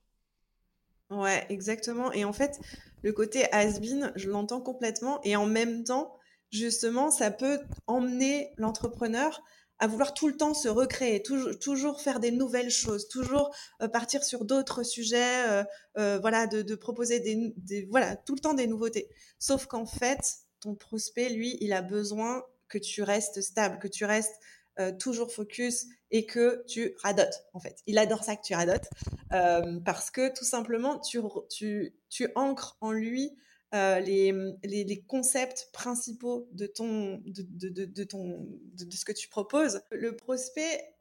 Ouais, 1.11 1.47
exactement. 1.49 2.13
Et 2.13 2.25
en 2.25 2.33
fait, 2.33 2.61
le 3.03 3.13
côté 3.13 3.51
has-been, 3.53 4.13
je 4.17 4.29
l'entends 4.29 4.61
complètement. 4.61 5.21
Et 5.25 5.37
en 5.37 5.47
même 5.47 5.85
temps, 5.85 6.15
justement, 6.51 7.11
ça 7.11 7.31
peut 7.31 7.61
emmener 7.87 8.53
l'entrepreneur 8.57 9.43
à 9.79 9.87
vouloir 9.87 10.13
tout 10.13 10.29
le 10.29 10.37
temps 10.37 10.55
se 10.55 10.69
recréer, 10.69 11.23
toujours, 11.23 12.01
faire 12.01 12.19
des 12.19 12.33
nouvelles 12.33 12.71
choses, 12.71 13.09
toujours 13.09 13.55
euh, 13.81 13.89
partir 13.89 14.25
sur 14.25 14.45
d'autres 14.45 14.83
sujets, 14.83 15.49
euh, 15.49 15.65
euh, 15.99 16.19
voilà, 16.19 16.47
de, 16.49 16.75
proposer 16.75 17.21
des, 17.21 17.87
voilà, 17.89 18.17
tout 18.17 18.35
le 18.35 18.41
temps 18.41 18.55
des 18.55 18.67
nouveautés. 18.67 19.09
Sauf 19.39 19.67
qu'en 19.67 19.87
fait, 19.87 20.19
ton 20.61 20.75
prospect, 20.75 21.29
lui, 21.29 21.57
il 21.61 21.73
a 21.73 21.83
besoin 21.83 22.43
que 22.69 22.79
tu 22.79 23.03
restes 23.03 23.41
stable, 23.41 23.79
que 23.79 23.89
tu 23.89 24.05
restes 24.05 24.35
euh, 24.81 24.93
toujours 24.93 25.33
focus 25.33 25.87
et 26.11 26.25
que 26.25 26.65
tu 26.67 26.95
radotes, 27.03 27.45
en 27.53 27.61
fait. 27.61 27.83
Il 27.87 27.99
adore 27.99 28.23
ça 28.23 28.37
que 28.37 28.43
tu 28.43 28.55
radotes 28.55 28.89
euh, 29.33 29.81
parce 29.85 30.11
que 30.11 30.33
tout 30.33 30.45
simplement, 30.45 31.01
tu, 31.01 31.21
tu, 31.51 31.95
tu 32.09 32.29
ancres 32.37 32.77
en 32.81 32.93
lui 32.93 33.37
euh, 33.75 34.01
les, 34.01 34.33
les, 34.63 34.85
les, 34.85 35.03
concepts 35.03 35.69
principaux 35.73 36.49
de, 36.53 36.67
ton, 36.67 37.21
de, 37.27 37.43
de, 37.71 37.85
de 37.85 38.05
ton, 38.05 38.47
de, 38.75 38.95
ce 38.95 39.05
que 39.05 39.13
tu 39.13 39.29
proposes. 39.29 39.83
Le 39.91 40.17
prospect, 40.17 40.95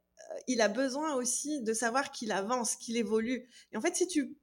il 0.48 0.60
a 0.60 0.68
besoin 0.68 1.14
aussi 1.14 1.62
de 1.62 1.74
savoir 1.74 2.12
qu'il 2.12 2.32
avance, 2.32 2.76
qu'il 2.76 2.98
évolue. 2.98 3.48
Et 3.72 3.78
en 3.78 3.82
fait, 3.82 3.96
si 3.96 4.08
tu 4.08 4.36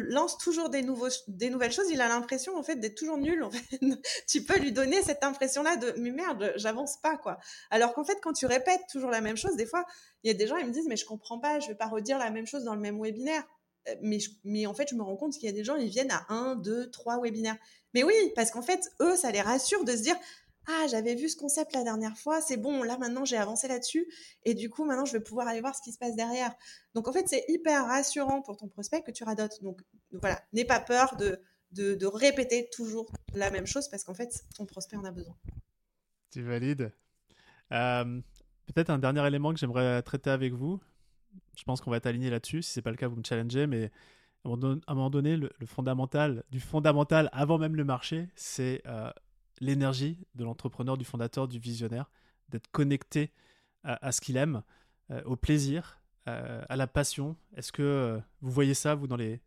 lance 0.00 0.38
toujours 0.38 0.68
des, 0.68 0.82
nouveaux, 0.82 1.08
des 1.28 1.50
nouvelles 1.50 1.72
choses, 1.72 1.90
il 1.90 2.00
a 2.00 2.08
l'impression 2.08 2.56
en 2.56 2.62
fait 2.62 2.76
d'être 2.76 2.96
toujours 2.96 3.18
nul. 3.18 3.42
En 3.42 3.50
fait. 3.50 3.80
tu 4.28 4.44
peux 4.44 4.58
lui 4.58 4.72
donner 4.72 5.02
cette 5.02 5.22
impression-là 5.22 5.76
de 5.76 5.94
mais 5.98 6.10
merde, 6.10 6.52
j'avance 6.56 6.98
pas 7.00 7.16
quoi. 7.16 7.38
Alors 7.70 7.94
qu'en 7.94 8.04
fait, 8.04 8.18
quand 8.22 8.32
tu 8.32 8.46
répètes 8.46 8.82
toujours 8.90 9.10
la 9.10 9.20
même 9.20 9.36
chose, 9.36 9.56
des 9.56 9.66
fois, 9.66 9.84
il 10.22 10.28
y 10.28 10.30
a 10.30 10.34
des 10.34 10.46
gens 10.46 10.56
ils 10.56 10.66
me 10.66 10.72
disent 10.72 10.88
mais 10.88 10.96
je 10.96 11.06
comprends 11.06 11.38
pas, 11.38 11.60
je 11.60 11.68
vais 11.68 11.74
pas 11.74 11.88
redire 11.88 12.18
la 12.18 12.30
même 12.30 12.46
chose 12.46 12.64
dans 12.64 12.74
le 12.74 12.80
même 12.80 13.00
webinaire. 13.00 13.44
Euh, 13.88 13.94
mais, 14.00 14.18
mais 14.44 14.66
en 14.66 14.74
fait, 14.74 14.88
je 14.90 14.94
me 14.94 15.02
rends 15.02 15.16
compte 15.16 15.34
qu'il 15.34 15.44
y 15.44 15.48
a 15.48 15.52
des 15.52 15.64
gens, 15.64 15.76
ils 15.76 15.88
viennent 15.88 16.12
à 16.12 16.24
un, 16.28 16.56
deux, 16.56 16.90
trois 16.90 17.20
webinaires. 17.20 17.56
Mais 17.94 18.04
oui, 18.04 18.14
parce 18.34 18.50
qu'en 18.50 18.62
fait, 18.62 18.90
eux, 19.00 19.16
ça 19.16 19.30
les 19.30 19.40
rassure 19.40 19.84
de 19.84 19.92
se 19.92 20.02
dire 20.02 20.16
ah, 20.68 20.86
j'avais 20.88 21.14
vu 21.14 21.28
ce 21.28 21.36
concept 21.36 21.72
la 21.74 21.82
dernière 21.82 22.16
fois, 22.16 22.40
c'est 22.40 22.56
bon, 22.56 22.82
là 22.82 22.96
maintenant 22.98 23.24
j'ai 23.24 23.36
avancé 23.36 23.66
là-dessus, 23.68 24.06
et 24.44 24.54
du 24.54 24.70
coup 24.70 24.84
maintenant 24.84 25.04
je 25.04 25.12
vais 25.12 25.20
pouvoir 25.20 25.48
aller 25.48 25.60
voir 25.60 25.74
ce 25.74 25.82
qui 25.82 25.92
se 25.92 25.98
passe 25.98 26.14
derrière. 26.14 26.54
Donc 26.94 27.08
en 27.08 27.12
fait, 27.12 27.28
c'est 27.28 27.44
hyper 27.48 27.86
rassurant 27.86 28.42
pour 28.42 28.56
ton 28.56 28.68
prospect 28.68 29.02
que 29.02 29.10
tu 29.10 29.24
radotes. 29.24 29.62
Donc 29.62 29.80
voilà, 30.12 30.40
n'aie 30.52 30.64
pas 30.64 30.80
peur 30.80 31.16
de, 31.16 31.40
de, 31.72 32.06
répéter 32.06 32.68
toujours 32.72 33.10
la 33.34 33.50
même 33.50 33.66
chose 33.66 33.88
parce 33.88 34.04
qu'en 34.04 34.14
fait, 34.14 34.44
ton 34.56 34.66
prospect 34.66 34.96
en 34.96 35.04
a 35.04 35.10
besoin. 35.10 35.36
Tu 36.30 36.42
valides. 36.42 36.92
Euh, 37.72 38.20
peut-être 38.66 38.90
un 38.90 38.98
dernier 38.98 39.26
élément 39.26 39.52
que 39.52 39.58
j'aimerais 39.58 40.02
traiter 40.02 40.30
avec 40.30 40.52
vous. 40.52 40.80
Je 41.56 41.64
pense 41.64 41.80
qu'on 41.80 41.90
va 41.90 41.96
être 41.96 42.06
aligné 42.06 42.30
là-dessus. 42.30 42.62
Si 42.62 42.72
ce 42.72 42.78
n'est 42.78 42.82
pas 42.82 42.90
le 42.90 42.96
cas, 42.96 43.08
vous 43.08 43.16
me 43.16 43.24
challengez, 43.24 43.66
mais 43.66 43.90
à 44.44 44.48
un 44.48 44.94
moment 44.94 45.10
donné, 45.10 45.36
le, 45.36 45.50
fondamental, 45.66 46.44
du 46.50 46.60
fondamental 46.60 47.28
avant 47.32 47.58
même 47.58 47.76
le 47.76 47.84
marché, 47.84 48.28
c'est 48.34 48.82
euh, 48.86 49.10
l'énergie 49.62 50.18
de 50.34 50.44
l'entrepreneur, 50.44 50.98
du 50.98 51.04
fondateur, 51.04 51.48
du 51.48 51.58
visionnaire, 51.58 52.10
d'être 52.48 52.70
connecté 52.72 53.32
à, 53.84 54.12
ce 54.12 54.20
qu'il 54.20 54.36
aime, 54.36 54.62
euh, 55.10 55.22
au 55.24 55.36
plaisir, 55.36 56.00
euh, 56.28 56.62
à 56.68 56.76
la 56.76 56.86
passion. 56.86 57.36
Est-ce 57.56 57.72
que 57.72 57.82
euh, 57.82 58.18
vous 58.40 58.50
voyez 58.50 58.74
ça, 58.74 58.94
vous, 58.94 59.06
dans 59.06 59.16
les, 59.16 59.40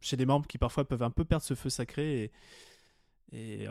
chez 0.00 0.16
les 0.16 0.26
membres 0.26 0.46
qui 0.46 0.58
parfois 0.58 0.86
peuvent 0.86 1.02
un 1.02 1.10
peu 1.10 1.24
perdre 1.24 1.44
ce 1.44 1.54
feu 1.54 1.70
sacré 1.70 2.32
et, 3.32 3.66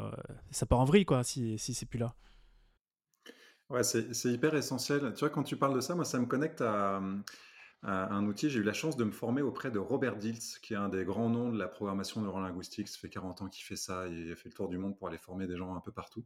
ça 0.51 0.65
part 0.65 0.79
en 0.81 0.83
vrille, 0.83 1.05
quoi, 1.05 1.23
si, 1.23 1.57
si 1.57 1.73
c'est 1.73 1.85
plus 1.85 1.99
là? 1.99 2.13
Ouais, 3.69 3.81
c'est 3.83 4.25
hyper 4.25 4.53
essentiel. 4.55 5.13
Tu 5.13 5.21
vois, 5.21 5.29
quand 5.29 5.43
tu 5.43 5.55
parles 5.55 5.73
de 5.73 5.79
ça, 5.79 5.95
moi, 5.95 6.03
ça 6.03 6.19
me 6.19 6.25
connecte 6.25 6.59
à, 6.59 7.01
un 7.83 8.25
outil. 8.25 8.49
J'ai 8.49 8.59
eu 8.59 8.63
la 8.63 8.73
chance 8.73 8.95
de 8.95 9.03
me 9.03 9.11
former 9.11 9.41
auprès 9.41 9.69
de 9.69 9.79
Robert 9.79 10.15
Diltz, 10.17 10.57
qui 10.59 10.73
est 10.73 10.77
un 10.77 10.89
des 10.89 11.03
grands 11.03 11.29
noms 11.29 11.51
de 11.51 11.59
la 11.59 11.67
programmation 11.67 12.21
neurolinguistique. 12.21 12.87
Ça 12.87 12.97
fait 12.97 13.09
40 13.09 13.41
ans 13.41 13.49
qu'il 13.49 13.63
fait 13.63 13.75
ça. 13.75 14.07
Il 14.07 14.31
a 14.31 14.35
fait 14.35 14.49
le 14.49 14.53
tour 14.53 14.69
du 14.69 14.77
monde 14.77 14.97
pour 14.97 15.07
aller 15.07 15.17
former 15.17 15.47
des 15.47 15.57
gens 15.57 15.75
un 15.75 15.81
peu 15.81 15.91
partout. 15.91 16.25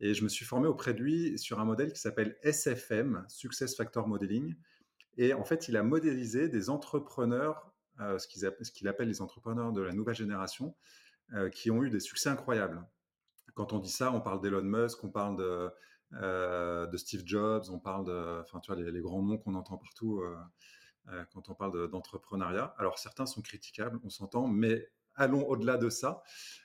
Et 0.00 0.14
je 0.14 0.24
me 0.24 0.28
suis 0.28 0.44
formé 0.44 0.66
auprès 0.68 0.94
de 0.94 1.00
lui 1.00 1.38
sur 1.38 1.58
un 1.60 1.64
modèle 1.64 1.92
qui 1.92 2.00
s'appelle 2.00 2.36
SFM, 2.42 3.24
Success 3.28 3.76
Factor 3.76 4.06
Modeling. 4.06 4.54
Et 5.16 5.32
en 5.32 5.44
fait, 5.44 5.68
il 5.68 5.76
a 5.76 5.82
modélisé 5.82 6.48
des 6.48 6.68
entrepreneurs, 6.68 7.72
euh, 8.00 8.18
ce 8.18 8.28
qu'il 8.28 8.88
appelle 8.88 9.08
les 9.08 9.22
entrepreneurs 9.22 9.72
de 9.72 9.80
la 9.80 9.92
nouvelle 9.92 10.14
génération, 10.14 10.74
euh, 11.32 11.48
qui 11.48 11.70
ont 11.70 11.82
eu 11.82 11.90
des 11.90 12.00
succès 12.00 12.28
incroyables. 12.28 12.86
Quand 13.54 13.72
on 13.72 13.78
dit 13.78 13.90
ça, 13.90 14.12
on 14.12 14.20
parle 14.20 14.42
d'Elon 14.42 14.62
Musk, 14.62 15.02
on 15.02 15.10
parle 15.10 15.36
de, 15.36 15.70
euh, 16.20 16.96
Steve 16.96 17.22
Jobs, 17.24 17.64
on 17.70 17.78
parle 17.78 18.04
de, 18.04 18.40
enfin, 18.40 18.60
tu 18.60 18.72
vois, 18.72 18.82
les, 18.82 19.00
grands 19.00 19.22
noms 19.22 19.38
qu'on 19.38 19.54
entend 19.54 19.78
partout 19.78 20.22
quand 21.32 21.48
on 21.48 21.54
parle 21.54 21.90
d'entrepreneuriat. 21.90 22.74
Alors 22.78 22.98
certains 22.98 23.26
sont 23.26 23.42
critiquables, 23.42 24.00
on 24.04 24.10
s'entend, 24.10 24.48
mais 24.48 24.88
allons 25.16 25.46
au-delà 25.48 25.76
de 25.76 25.88
ça 25.88 26.22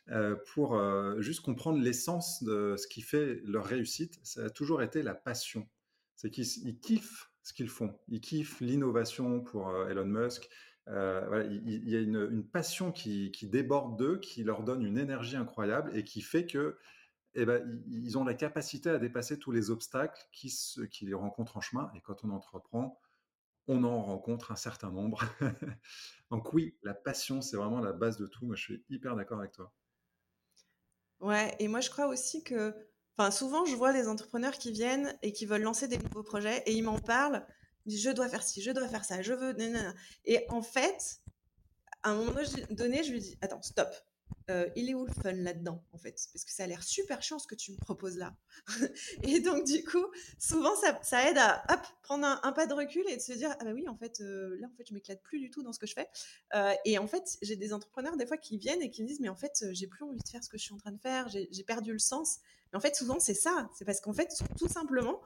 euh, 0.09 0.35
pour 0.53 0.75
euh, 0.75 1.19
juste 1.21 1.41
comprendre 1.41 1.79
l'essence 1.79 2.43
de 2.43 2.75
ce 2.77 2.87
qui 2.87 3.01
fait 3.01 3.41
leur 3.45 3.65
réussite. 3.65 4.19
Ça 4.23 4.45
a 4.45 4.49
toujours 4.49 4.81
été 4.81 5.01
la 5.01 5.15
passion. 5.15 5.67
C'est 6.15 6.29
qu'ils 6.29 6.79
kiffent 6.79 7.31
ce 7.43 7.53
qu'ils 7.53 7.69
font. 7.69 7.97
Ils 8.07 8.21
kiffent 8.21 8.59
l'innovation 8.59 9.41
pour 9.41 9.75
Elon 9.87 10.05
Musk. 10.05 10.47
il, 10.87 11.89
y 11.89 11.95
a 11.95 11.99
une, 11.99 12.43
passion 12.45 12.91
qui, 12.91 13.31
déborde 13.43 13.97
d'eux, 13.97 14.19
qui 14.19 14.43
leur 14.43 14.63
donne 14.63 14.83
une 14.83 14.99
énergie 14.99 15.37
incroyable 15.37 15.95
et 15.95 16.03
qui 16.03 16.21
fait 16.21 16.45
que 16.45 16.77
eh 17.33 17.45
ben, 17.45 17.81
ils 17.87 18.17
ont 18.17 18.25
la 18.25 18.33
capacité 18.33 18.89
à 18.89 18.99
dépasser 18.99 19.39
tous 19.39 19.51
les 19.51 19.71
obstacles 19.71 20.21
qui, 20.33 20.53
qui 20.91 21.05
les 21.05 21.13
rencontrent 21.13 21.57
en 21.57 21.61
chemin. 21.61 21.89
Et 21.95 22.01
quand 22.01 22.23
on 22.23 22.29
entreprend, 22.29 22.99
on 23.67 23.83
en 23.83 24.01
rencontre 24.01 24.51
un 24.51 24.55
certain 24.55 24.91
nombre. 24.91 25.23
Donc 26.31 26.53
oui, 26.53 26.77
la 26.83 26.93
passion, 26.93 27.41
c'est 27.41 27.57
vraiment 27.57 27.79
la 27.79 27.93
base 27.93 28.17
de 28.17 28.27
tout. 28.27 28.45
Moi, 28.45 28.55
je 28.55 28.63
suis 28.63 28.85
hyper 28.89 29.15
d'accord 29.15 29.39
avec 29.39 29.51
toi. 29.51 29.73
Ouais, 31.19 31.55
et 31.59 31.67
moi, 31.67 31.81
je 31.81 31.89
crois 31.89 32.07
aussi 32.07 32.43
que, 32.43 32.73
enfin, 33.17 33.29
souvent, 33.31 33.65
je 33.65 33.75
vois 33.75 33.93
des 33.93 34.07
entrepreneurs 34.07 34.53
qui 34.53 34.71
viennent 34.71 35.17
et 35.21 35.33
qui 35.33 35.45
veulent 35.45 35.61
lancer 35.61 35.87
des 35.87 35.97
nouveaux 35.97 36.23
projets 36.23 36.63
et 36.65 36.73
ils 36.73 36.81
m'en 36.81 36.99
parlent. 36.99 37.45
je 37.85 38.09
dois 38.09 38.27
faire 38.27 38.43
ci, 38.43 38.61
je 38.61 38.71
dois 38.71 38.87
faire 38.87 39.05
ça, 39.05 39.21
je 39.21 39.33
veux. 39.33 39.55
Et 40.25 40.45
en 40.49 40.63
fait, 40.63 41.21
à 42.03 42.11
un 42.11 42.15
moment 42.15 42.31
donné, 42.71 43.03
je 43.03 43.11
lui 43.11 43.19
dis, 43.19 43.37
attends, 43.41 43.61
stop. 43.61 43.89
Il 44.75 44.89
est 44.89 44.93
où 44.93 45.05
le 45.05 45.13
fun 45.13 45.31
là-dedans, 45.31 45.83
en 45.93 45.97
fait 45.97 46.27
Parce 46.33 46.43
que 46.43 46.51
ça 46.51 46.63
a 46.63 46.67
l'air 46.67 46.83
super 46.83 47.21
chiant 47.21 47.39
ce 47.39 47.47
que 47.47 47.55
tu 47.55 47.71
me 47.71 47.77
proposes 47.77 48.17
là. 48.17 48.35
et 49.23 49.39
donc, 49.39 49.65
du 49.65 49.83
coup, 49.83 50.05
souvent, 50.39 50.73
ça, 50.75 51.29
aide 51.29 51.37
à 51.37 51.63
prendre 52.03 52.25
un, 52.43 52.51
pas 52.51 52.67
de 52.67 52.73
recul 52.73 53.03
et 53.09 53.17
de 53.17 53.21
se 53.21 53.33
dire 53.33 53.55
Ah, 53.59 53.63
bah 53.63 53.71
oui, 53.73 53.87
en 53.87 53.95
fait, 53.95 54.21
euh, 54.21 54.57
là, 54.59 54.67
en 54.67 54.75
fait, 54.75 54.85
je 54.87 54.93
m'éclate 54.93 55.21
plus 55.21 55.39
du 55.39 55.49
tout 55.49 55.63
dans 55.63 55.73
ce 55.73 55.79
que 55.79 55.87
je 55.87 55.93
fais. 55.93 56.09
Euh, 56.55 56.73
et 56.85 56.97
en 56.97 57.07
fait, 57.07 57.37
j'ai 57.41 57.55
des 57.55 57.73
entrepreneurs, 57.73 58.17
des 58.17 58.25
fois, 58.25 58.37
qui 58.37 58.57
viennent 58.57 58.81
et 58.81 58.89
qui 58.89 59.03
me 59.03 59.07
disent 59.07 59.19
Mais 59.19 59.29
en 59.29 59.35
fait, 59.35 59.63
j'ai 59.71 59.87
plus 59.87 60.03
envie 60.03 60.19
de 60.19 60.27
faire 60.27 60.43
ce 60.43 60.49
que 60.49 60.57
je 60.57 60.63
suis 60.63 60.73
en 60.73 60.77
train 60.77 60.91
de 60.91 60.99
faire, 60.99 61.29
j'ai 61.29 61.63
perdu 61.63 61.93
le 61.93 61.99
sens. 61.99 62.39
En 62.73 62.79
fait, 62.79 62.95
souvent, 62.95 63.19
c'est 63.19 63.33
ça. 63.33 63.69
C'est 63.75 63.85
parce 63.85 63.99
qu'en 63.99 64.13
fait, 64.13 64.29
tout 64.57 64.69
simplement, 64.69 65.21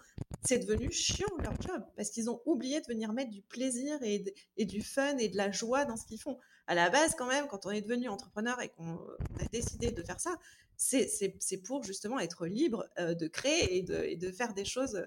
c'est 0.46 0.60
devenu 0.60 0.92
chiant 0.92 1.28
leur 1.44 1.60
job. 1.62 1.84
Parce 1.96 2.10
qu'ils 2.10 2.30
ont 2.30 2.42
oublié 2.46 2.82
de 2.82 2.88
venir 2.88 3.14
mettre 3.14 3.32
du 3.32 3.42
plaisir 3.42 3.98
et, 4.02 4.24
et 4.58 4.66
du 4.66 4.82
fun 4.82 5.18
et 5.18 5.30
de 5.30 5.38
la 5.38 5.52
joie 5.52 5.86
dans 5.86 5.98
ce 5.98 6.06
qu'ils 6.06 6.22
font 6.22 6.38
à 6.68 6.76
la 6.76 6.90
base, 6.90 7.16
quand 7.16 7.28
même, 7.28 7.48
quand 7.48 7.66
on 7.66 7.72
est 7.72 7.82
devenu 7.82 8.10
entrepreneur 8.10 8.60
et 8.62 8.70
qu'on 8.70 8.98
a 9.40 9.46
décidé 9.52 9.92
de 9.92 10.02
faire 10.04 10.20
ça, 10.20 10.36
c'est 10.78 11.64
pour 11.64 11.84
justement 11.84 12.20
être 12.20 12.48
libre 12.48 12.86
euh, 13.00 13.14
de 13.14 13.28
créer 13.28 13.78
et 13.78 13.84
de, 13.84 14.32
faire 14.32 14.54
des 14.54 14.66
choses 14.66 15.06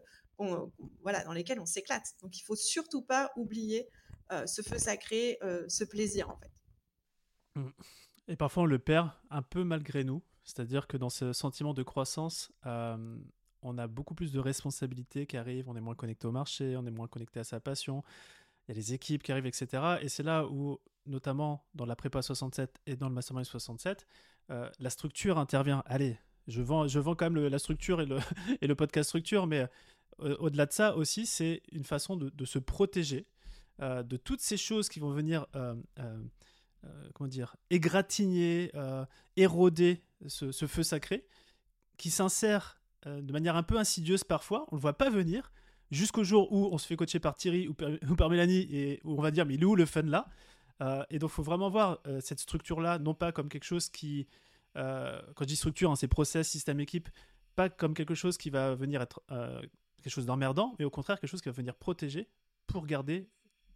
voilà, 1.03 1.24
dans 1.24 1.33
lesquelles 1.33 1.61
on 1.61 1.66
s'éclate. 1.66 2.14
Donc 2.22 2.38
il 2.38 2.42
faut 2.42 2.57
surtout 2.57 3.03
pas 3.03 3.33
oublier 3.37 3.88
euh, 4.31 4.46
ce 4.46 4.62
feu 4.62 4.79
sacré, 4.79 5.38
euh, 5.42 5.64
ce 5.68 5.85
plaisir 5.85 6.31
en 6.31 6.37
fait. 6.37 6.53
Mmh. 7.57 7.70
Et 8.29 8.37
parfois 8.37 8.64
on 8.64 8.66
le 8.66 8.79
perd 8.79 9.11
un 9.31 9.42
peu 9.42 9.64
malgré 9.64 10.05
nous, 10.05 10.22
c'est-à-dire 10.44 10.87
que 10.87 10.96
dans 10.96 11.11
ce 11.11 11.33
sentiment 11.33 11.74
de 11.74 11.83
croissance, 11.83 12.53
on 13.62 13.79
a 13.79 13.87
beaucoup 13.87 14.14
plus 14.14 14.33
de 14.33 14.38
responsabilités 14.38 15.27
qui 15.27 15.37
arrivent, 15.37 15.68
on 15.68 15.77
est 15.77 15.81
moins 15.81 15.94
connecté 15.94 16.27
au 16.27 16.33
marché, 16.33 16.77
on 16.77 16.87
est 16.87 16.90
moins 16.90 17.09
connecté 17.09 17.40
à 17.40 17.44
sa 17.44 17.61
passion, 17.61 18.03
il 18.66 18.73
y 18.73 18.73
a 18.73 18.75
les 18.75 18.92
équipes 18.92 19.23
qui 19.23 19.33
arrivent, 19.33 19.47
etc. 19.47 19.97
Et 20.03 20.09
c'est 20.09 20.23
là 20.23 20.47
où 20.47 20.79
notamment 21.07 21.64
dans 21.75 21.87
la 21.87 21.97
prépa 21.97 22.23
67 22.23 22.81
et 22.87 22.97
dans 22.97 23.09
le 23.09 23.14
mastermind 23.14 23.47
67, 23.47 24.07
euh, 24.51 24.71
la 24.79 24.90
structure 24.90 25.38
intervient. 25.38 25.83
Allez, 25.87 26.18
je 26.47 26.62
vends, 26.62 26.87
je 26.87 26.99
vends 26.99 27.14
quand 27.14 27.31
même 27.31 27.47
la 27.47 27.59
structure 27.59 28.01
et 28.01 28.07
le, 28.07 28.18
et 28.61 28.66
le 28.66 28.75
podcast 28.75 29.09
structure, 29.09 29.47
mais 29.47 29.66
euh, 30.21 30.37
au-delà 30.38 30.66
de 30.66 30.73
ça 30.73 30.97
aussi, 30.97 31.27
c'est 31.27 31.62
une 31.73 31.85
façon 31.85 32.16
de, 32.16 32.44
se 32.44 32.59
protéger 32.59 33.27
euh, 33.81 34.03
de 34.03 34.16
toutes 34.16 34.40
ces 34.40 34.57
choses 34.57 34.88
qui 34.88 35.01
vont 35.01 35.11
venir, 35.11 35.47
comment 37.14 37.29
dire, 37.29 37.57
égratigner, 37.71 38.71
éroder 39.37 40.03
ce, 40.27 40.53
ce, 40.53 40.66
feu 40.66 40.83
sacré, 40.83 41.27
qui 41.97 42.11
s'insère 42.11 42.78
de 43.23 43.33
manière 43.33 43.57
un 43.57 43.62
peu 43.62 43.79
insidieuse 43.79 44.25
parfois, 44.25 44.66
on 44.71 44.77
ne 44.77 44.79
le 44.79 44.83
voit 44.83 44.99
pas 44.99 45.11
venir, 45.11 45.53
jusqu'au 45.90 46.25
jour 46.25 46.53
où 46.53 46.68
on 46.73 46.79
se 46.79 46.87
fait 46.87 46.97
coacher 46.97 47.18
par 47.21 47.37
Thierry 47.37 47.68
ou 47.68 47.75
par, 47.75 48.31
Mélanie 48.31 48.68
et 48.71 49.01
où 49.05 49.18
on 49.18 49.23
va 49.23 49.31
dire 49.31 49.47
mais 49.47 49.55
il 49.55 49.62
est 49.62 49.66
où 49.66 49.75
le 49.75 49.87
fun 49.87 50.03
là? 50.03 50.29
Et 51.11 51.18
donc, 51.18 51.31
faut 51.31 51.42
vraiment 51.42 51.71
voir 51.71 52.01
cette 52.21 52.38
structure-là, 52.38 52.99
non 52.99 53.14
pas 53.14 53.33
comme 53.33 53.49
quelque 53.49 53.64
chose 53.64 53.88
qui, 53.88 54.29
quand 54.75 55.40
je 55.40 55.44
dis 55.44 55.57
structure, 55.57 55.90
hein, 55.90 55.97
c'est 55.97 56.09
process, 56.09 56.49
système, 56.49 56.79
équipe, 56.81 57.09
pas 57.57 57.68
comme 57.68 57.94
quelque 57.94 58.14
chose 58.14 58.38
qui 58.38 58.51
va 58.51 58.75
venir 58.75 59.03
être 59.03 59.21
quelque 60.03 60.12
chose 60.12 60.27
d'emmerdant, 60.27 60.77
mais 60.79 60.85
au 60.85 60.90
contraire 60.90 61.18
quelque 61.18 61.31
chose 61.31 61.42
qui 61.42 61.49
va 61.49 61.55
venir 61.55 61.75
protéger 61.75 62.29
pour 62.66 62.87
garder 62.87 63.29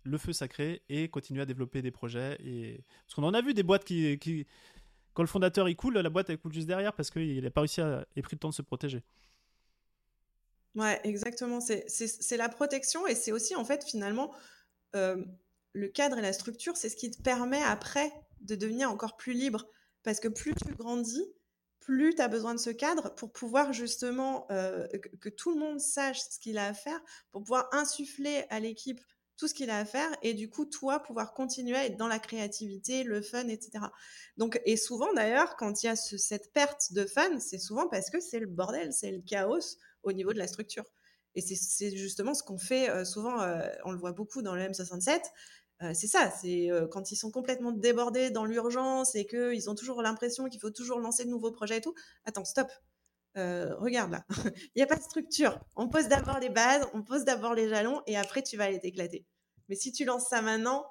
le 0.04 0.18
feu 0.18 0.32
sacré 0.32 0.82
et 0.88 1.08
continuer 1.08 1.42
à 1.42 1.46
développer 1.46 1.80
des 1.80 1.90
projets. 1.90 2.36
Et... 2.44 2.84
Parce 3.06 3.14
qu'on 3.14 3.24
en 3.24 3.34
a 3.34 3.40
vu 3.40 3.54
des 3.54 3.62
boîtes 3.62 3.84
qui, 3.84 4.46
quand 5.14 5.22
le 5.22 5.28
fondateur 5.28 5.68
il 5.68 5.76
coule, 5.76 5.98
la 5.98 6.10
boîte 6.10 6.30
elle 6.30 6.38
coule 6.38 6.52
juste 6.52 6.66
derrière 6.66 6.92
parce 6.92 7.10
qu'il 7.10 7.42
n'a 7.42 7.50
pas 7.50 7.60
réussi 7.60 7.80
à 7.80 8.06
et 8.16 8.22
pris 8.22 8.36
le 8.36 8.40
temps 8.40 8.50
de 8.50 8.54
se 8.54 8.62
protéger. 8.62 9.02
Ouais, 10.74 11.00
exactement. 11.04 11.60
C'est 11.60 12.36
la 12.36 12.48
protection 12.48 13.06
et 13.06 13.14
c'est 13.14 13.32
aussi 13.32 13.54
en 13.54 13.64
fait 13.64 13.84
finalement 13.84 14.32
euh, 14.94 15.22
le 15.74 15.88
cadre 15.88 16.18
et 16.18 16.22
la 16.22 16.32
structure, 16.32 16.76
c'est 16.76 16.88
ce 16.88 16.96
qui 16.96 17.10
te 17.10 17.20
permet 17.22 17.62
après 17.62 18.12
de 18.40 18.54
devenir 18.54 18.90
encore 18.90 19.16
plus 19.16 19.32
libre. 19.32 19.66
Parce 20.02 20.18
que 20.18 20.28
plus 20.28 20.54
tu 20.54 20.74
grandis, 20.74 21.24
plus 21.80 22.14
tu 22.14 22.22
as 22.22 22.28
besoin 22.28 22.54
de 22.54 22.60
ce 22.60 22.70
cadre 22.70 23.14
pour 23.14 23.32
pouvoir 23.32 23.72
justement 23.72 24.46
euh, 24.50 24.86
que, 25.20 25.28
tout 25.28 25.52
le 25.52 25.60
monde 25.60 25.80
sache 25.80 26.20
ce 26.20 26.38
qu'il 26.38 26.58
a 26.58 26.66
à 26.66 26.74
faire, 26.74 27.00
pour 27.30 27.42
pouvoir 27.42 27.68
insuffler 27.72 28.44
à 28.50 28.60
l'équipe 28.60 29.00
tout 29.42 29.48
ce 29.48 29.54
qu'il 29.54 29.70
a 29.70 29.78
à 29.78 29.84
faire 29.84 30.08
et 30.22 30.34
du 30.34 30.48
coup 30.48 30.66
toi 30.66 31.00
pouvoir 31.00 31.34
continuer 31.34 31.74
à 31.74 31.84
être 31.86 31.96
dans 31.96 32.06
la 32.06 32.20
créativité, 32.20 33.02
le 33.02 33.20
fun, 33.20 33.48
etc. 33.48 33.86
Donc 34.36 34.60
et 34.64 34.76
souvent 34.76 35.12
d'ailleurs 35.14 35.56
quand 35.56 35.82
il 35.82 35.86
y 35.86 35.88
a 35.88 35.96
cette 35.96 36.52
perte 36.52 36.92
de 36.92 37.04
fun, 37.04 37.40
c'est 37.40 37.58
souvent 37.58 37.88
parce 37.88 38.08
que 38.08 38.20
c'est 38.20 38.38
le 38.38 38.46
bordel, 38.46 38.92
c'est 38.92 39.10
le 39.10 39.20
chaos 39.20 39.78
au 40.04 40.12
niveau 40.12 40.32
de 40.32 40.38
la 40.38 40.46
structure. 40.46 40.84
Et 41.34 41.40
c'est 41.40 41.90
justement 41.90 42.34
ce 42.34 42.44
qu'on 42.44 42.56
fait 42.56 42.88
euh, 42.88 43.04
souvent, 43.04 43.40
euh, 43.40 43.66
on 43.84 43.90
le 43.90 43.98
voit 43.98 44.12
beaucoup 44.12 44.42
dans 44.42 44.54
le 44.54 44.62
M67. 44.62 45.20
Euh, 45.82 45.90
c'est 45.92 46.06
ça, 46.06 46.30
c'est 46.40 46.68
quand 46.92 47.10
ils 47.10 47.16
sont 47.16 47.32
complètement 47.32 47.72
débordés 47.72 48.30
dans 48.30 48.44
l'urgence 48.44 49.16
et 49.16 49.26
qu'ils 49.26 49.68
ont 49.68 49.74
toujours 49.74 50.02
l'impression 50.02 50.48
qu'il 50.48 50.60
faut 50.60 50.70
toujours 50.70 51.00
lancer 51.00 51.24
de 51.24 51.30
nouveaux 51.30 51.50
projets 51.50 51.78
et 51.78 51.80
tout. 51.80 51.96
Attends, 52.26 52.44
stop, 52.44 52.70
regarde 53.34 54.12
là, 54.12 54.24
il 54.54 54.76
n'y 54.76 54.82
a 54.82 54.86
pas 54.86 54.94
de 54.94 55.02
structure. 55.02 55.58
On 55.74 55.88
pose 55.88 56.06
d'abord 56.06 56.38
les 56.38 56.48
bases, 56.48 56.86
on 56.94 57.02
pose 57.02 57.24
d'abord 57.24 57.54
les 57.54 57.68
jalons 57.68 58.02
et 58.06 58.16
après 58.16 58.44
tu 58.44 58.56
vas 58.56 58.66
aller 58.66 58.78
t'éclater. 58.78 59.26
Mais 59.68 59.76
si 59.76 59.92
tu 59.92 60.04
lances 60.04 60.28
ça 60.28 60.42
maintenant, 60.42 60.86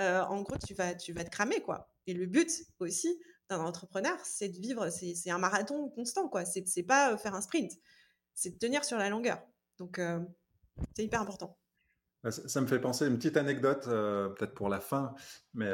euh, 0.00 0.22
en 0.22 0.42
gros, 0.42 0.56
tu 0.64 0.74
vas, 0.74 0.94
te 0.94 1.30
cramer, 1.30 1.60
quoi. 1.60 1.90
Et 2.06 2.14
le 2.14 2.26
but 2.26 2.50
aussi 2.78 3.20
d'un 3.50 3.60
entrepreneur, 3.60 4.16
c'est 4.24 4.48
de 4.48 4.58
vivre, 4.58 4.88
c'est 4.90 5.30
un 5.30 5.38
marathon 5.38 5.88
constant, 5.90 6.28
quoi. 6.28 6.44
C'est 6.44 6.82
pas 6.82 7.12
euh, 7.12 7.16
faire 7.16 7.34
un 7.34 7.40
sprint, 7.40 7.72
c'est 8.34 8.50
de 8.50 8.58
tenir 8.58 8.84
sur 8.84 8.98
la 8.98 9.08
longueur. 9.08 9.42
Donc, 9.78 9.98
euh, 9.98 10.20
c'est 10.94 11.04
hyper 11.04 11.20
important. 11.20 11.58
Bah, 12.22 12.32
ça, 12.32 12.60
me 12.60 12.66
fait 12.66 12.80
penser 12.80 13.06
une 13.06 13.16
petite 13.16 13.36
anecdote, 13.36 13.84
peut-être 13.84 14.54
pour 14.54 14.68
la 14.68 14.80
fin, 14.80 15.14
mais 15.54 15.70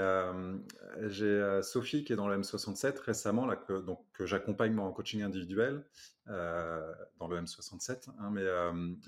j'ai 1.09 1.61
Sophie 1.63 2.05
qui 2.05 2.13
est 2.13 2.17
dans 2.17 2.29
le 2.29 2.39
M67 2.39 2.99
récemment, 2.99 3.49
que, 3.57 3.83
que 4.13 4.27
j'accompagne 4.27 4.79
en 4.79 4.93
coaching 4.93 5.23
individuel 5.23 5.87
dans 6.27 7.29
le 7.29 7.41
M67, 7.41 8.11
hein, 8.19 8.31
mais 8.31 8.45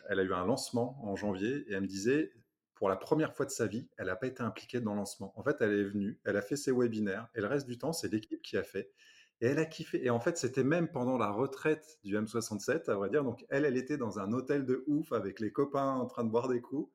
elle 0.09 0.18
a 0.18 0.22
eu 0.22 0.33
un 0.33 0.46
lancement 0.46 0.99
en 1.05 1.14
janvier 1.14 1.66
et 1.68 1.75
elle 1.75 1.83
me 1.83 1.87
disait 1.87 2.33
pour 2.77 2.89
la 2.91 2.97
première 2.97 3.35
fois 3.35 3.47
de 3.47 3.51
sa 3.51 3.67
vie, 3.67 3.89
elle 3.97 4.07
n'a 4.07 4.17
pas 4.17 4.27
été 4.27 4.43
impliquée 4.43 4.81
dans 4.81 4.93
le 4.93 4.99
lancement. 4.99 5.33
En 5.37 5.43
fait, 5.43 5.57
elle 5.61 5.73
est 5.73 5.85
venue, 5.85 6.21
elle 6.25 6.37
a 6.37 6.43
fait 6.43 6.57
ses 6.57 6.73
webinaires, 6.73 7.27
et 7.35 7.41
le 7.41 7.47
reste 7.47 7.67
du 7.67 7.79
temps, 7.79 7.93
c'est 7.93 8.12
l'équipe 8.12 8.43
qui 8.43 8.57
a 8.57 8.62
fait. 8.62 8.93
Et 9.41 9.49
elle 9.49 9.59
a 9.59 9.65
kiffé. 9.65 10.05
Et 10.05 10.11
en 10.11 10.21
fait, 10.21 10.39
c'était 10.39 10.65
même 10.65 10.89
pendant 10.89 11.19
la 11.19 11.31
retraite 11.31 11.99
du 12.05 12.17
M67, 12.17 12.91
à 12.91 12.95
vrai 12.95 13.11
dire. 13.11 13.25
Donc, 13.25 13.45
elle, 13.51 13.65
elle 13.65 13.77
était 13.77 13.99
dans 13.99 14.19
un 14.19 14.33
hôtel 14.33 14.65
de 14.65 14.85
ouf 14.87 15.12
avec 15.12 15.41
les 15.41 15.53
copains 15.53 15.95
en 15.95 16.07
train 16.07 16.25
de 16.25 16.31
boire 16.31 16.49
des 16.49 16.61
coups. 16.61 16.91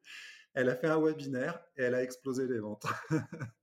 Elle 0.54 0.70
a 0.70 0.76
fait 0.76 0.88
un 0.88 1.00
webinaire 1.00 1.60
et 1.78 1.84
elle 1.84 1.96
a 1.96 2.02
explosé 2.02 2.48
les 2.48 2.60
ventes. 2.60 2.86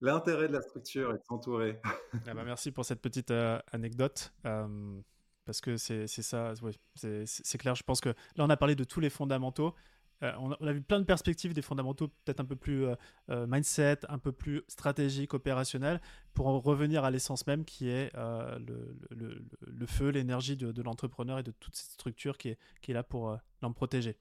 L'intérêt 0.00 0.48
de 0.48 0.52
la 0.52 0.62
structure 0.62 1.10
est 1.12 1.18
de 1.18 1.24
s'entourer. 1.24 1.80
Ah 2.26 2.34
bah, 2.34 2.44
merci 2.44 2.72
pour 2.72 2.84
cette 2.84 3.00
petite 3.00 3.30
euh, 3.30 3.58
anecdote. 3.72 4.32
Euh, 4.44 5.00
parce 5.44 5.60
que 5.60 5.76
c'est 5.76 6.06
ça, 6.06 6.52
c'est 6.94 7.58
clair. 7.58 7.74
Je 7.74 7.82
pense 7.82 8.00
que 8.00 8.10
là, 8.10 8.44
on 8.44 8.50
a 8.50 8.56
parlé 8.56 8.74
de 8.74 8.84
tous 8.84 9.00
les 9.00 9.10
fondamentaux. 9.10 9.74
Euh, 10.22 10.32
on, 10.38 10.50
a, 10.52 10.72
vu 10.72 10.80
plein 10.82 10.98
de 10.98 11.04
perspectives 11.04 11.54
des 11.54 11.62
fondamentaux, 11.62 12.08
peut-être 12.08 12.40
un 12.40 12.44
peu 12.44 12.56
plus 12.56 12.84
euh, 12.84 12.96
euh, 13.30 13.46
mindset, 13.48 13.98
un 14.08 14.18
peu 14.18 14.32
plus 14.32 14.62
stratégique, 14.66 15.32
opérationnel, 15.34 16.00
pour 16.34 16.48
en 16.48 16.58
revenir 16.58 17.04
à 17.04 17.10
l'essence 17.10 17.46
même 17.46 17.64
qui 17.64 17.88
est 17.88 18.12
le, 18.14 19.86
feu, 19.86 20.08
l'énergie 20.08 20.56
de, 20.56 20.82
l'entrepreneur 20.82 21.38
et 21.38 21.42
de 21.42 21.52
toute 21.52 21.76
cette 21.76 21.92
structure 21.92 22.36
qui 22.36 22.48
est, 22.48 22.92
là 22.92 23.02
pour 23.02 23.36
l'en 23.62 23.72
protéger. 23.72 24.16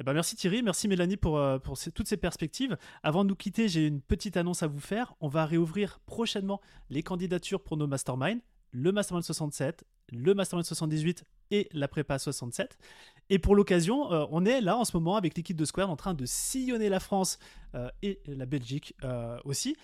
Eh 0.00 0.04
ben 0.04 0.12
merci 0.12 0.36
Thierry, 0.36 0.62
merci 0.62 0.86
Mélanie 0.86 1.16
pour, 1.16 1.40
pour 1.62 1.76
toutes 1.76 2.06
ces 2.06 2.16
perspectives. 2.16 2.76
Avant 3.02 3.24
de 3.24 3.30
nous 3.30 3.34
quitter, 3.34 3.68
j'ai 3.68 3.84
une 3.84 4.00
petite 4.00 4.36
annonce 4.36 4.62
à 4.62 4.68
vous 4.68 4.78
faire. 4.78 5.14
On 5.20 5.26
va 5.26 5.44
réouvrir 5.44 5.98
prochainement 6.06 6.60
les 6.88 7.02
candidatures 7.02 7.62
pour 7.62 7.76
nos 7.76 7.88
masterminds, 7.88 8.40
le 8.70 8.92
Mastermind 8.92 9.24
67, 9.24 9.84
le 10.12 10.34
Mastermind 10.34 10.66
78 10.66 11.24
et 11.50 11.68
la 11.72 11.88
prépa 11.88 12.18
67. 12.18 12.78
Et 13.30 13.38
pour 13.38 13.54
l'occasion, 13.54 14.12
euh, 14.12 14.24
on 14.30 14.44
est 14.44 14.60
là 14.60 14.76
en 14.76 14.84
ce 14.84 14.96
moment 14.96 15.16
avec 15.16 15.36
l'équipe 15.36 15.56
de 15.56 15.64
Square 15.64 15.90
en 15.90 15.96
train 15.96 16.14
de 16.14 16.24
sillonner 16.24 16.88
la 16.88 17.00
France 17.00 17.38
euh, 17.74 17.90
et 18.02 18.20
la 18.26 18.46
Belgique 18.46 18.94
euh, 19.04 19.38
aussi 19.44 19.76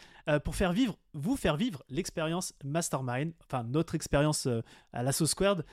pour 0.43 0.57
faire 0.57 0.73
vivre, 0.73 0.97
vous 1.13 1.37
faire 1.37 1.55
vivre 1.55 1.83
l'expérience 1.91 2.55
Mastermind, 2.65 3.35
enfin 3.43 3.63
notre 3.63 3.95
expérience 3.95 4.49
à 4.95 5.03
l'Asso 5.03 5.27
Squared 5.27 5.67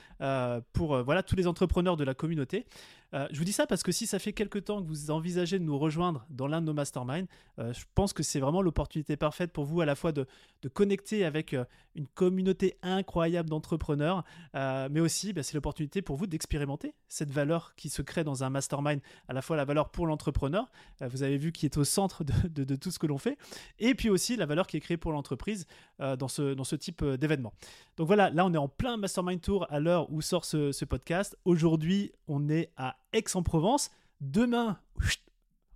pour 0.74 1.02
voilà 1.02 1.22
tous 1.22 1.36
les 1.36 1.46
entrepreneurs 1.46 1.96
de 1.96 2.04
la 2.04 2.12
communauté. 2.12 2.66
Je 3.12 3.38
vous 3.38 3.44
dis 3.44 3.52
ça 3.52 3.66
parce 3.66 3.82
que 3.82 3.92
si 3.92 4.06
ça 4.06 4.18
fait 4.18 4.32
quelques 4.32 4.64
temps 4.64 4.82
que 4.82 4.86
vous 4.86 5.10
envisagez 5.10 5.58
de 5.58 5.64
nous 5.64 5.78
rejoindre 5.78 6.26
dans 6.30 6.46
l'un 6.46 6.60
de 6.60 6.66
nos 6.66 6.72
masterminds, 6.72 7.26
je 7.58 7.84
pense 7.94 8.12
que 8.12 8.22
c'est 8.22 8.40
vraiment 8.40 8.62
l'opportunité 8.62 9.16
parfaite 9.16 9.52
pour 9.52 9.64
vous 9.64 9.80
à 9.80 9.86
la 9.86 9.94
fois 9.94 10.12
de, 10.12 10.26
connecter 10.72 11.24
avec 11.24 11.54
une 11.94 12.06
communauté 12.06 12.78
incroyable 12.82 13.50
d'entrepreneurs, 13.50 14.24
mais 14.54 15.00
aussi 15.00 15.32
bah, 15.32 15.42
c'est 15.42 15.54
l'opportunité 15.54 16.00
pour 16.00 16.16
vous 16.16 16.26
d'expérimenter 16.26 16.94
cette 17.12 17.30
valeur 17.30 17.74
qui 17.76 17.88
se 17.88 18.02
crée 18.02 18.24
dans 18.24 18.42
un 18.42 18.50
mastermind, 18.50 19.00
à 19.28 19.32
la 19.32 19.42
fois 19.42 19.56
la 19.56 19.64
valeur 19.64 19.90
pour 19.90 20.06
l'entrepreneur, 20.06 20.70
euh, 21.02 21.08
vous 21.08 21.22
avez 21.22 21.36
vu 21.36 21.52
qui 21.52 21.66
est 21.66 21.76
au 21.76 21.84
centre 21.84 22.24
de, 22.24 22.74
tout 22.74 22.90
ce 22.90 22.98
que 22.98 23.06
l'on 23.06 23.18
fait, 23.18 23.36
et 23.78 23.94
puis 23.94 24.08
aussi 24.08 24.36
la 24.36 24.46
valeur 24.46 24.66
qui 24.66 24.76
est 24.76 24.80
créée 24.80 24.96
pour 24.96 25.12
l'entreprise 25.12 25.66
euh, 26.02 26.16
dans, 26.16 26.28
ce, 26.28 26.54
dans 26.54 26.64
ce 26.64 26.76
type 26.76 27.02
euh, 27.02 27.16
d'événement. 27.16 27.52
Donc 27.96 28.06
voilà, 28.06 28.30
là 28.30 28.44
on 28.44 28.52
est 28.52 28.58
en 28.58 28.68
plein 28.68 28.96
mastermind 28.96 29.40
tour 29.40 29.66
à 29.70 29.80
l'heure 29.80 30.10
où 30.12 30.20
sort 30.20 30.44
ce, 30.44 30.84
podcast. 30.84 31.36
Aujourd'hui, 31.44 32.12
on 32.28 32.48
est 32.48 32.70
à 32.76 32.96
Aix-en-Provence. 33.12 33.90
Demain, 34.20 34.78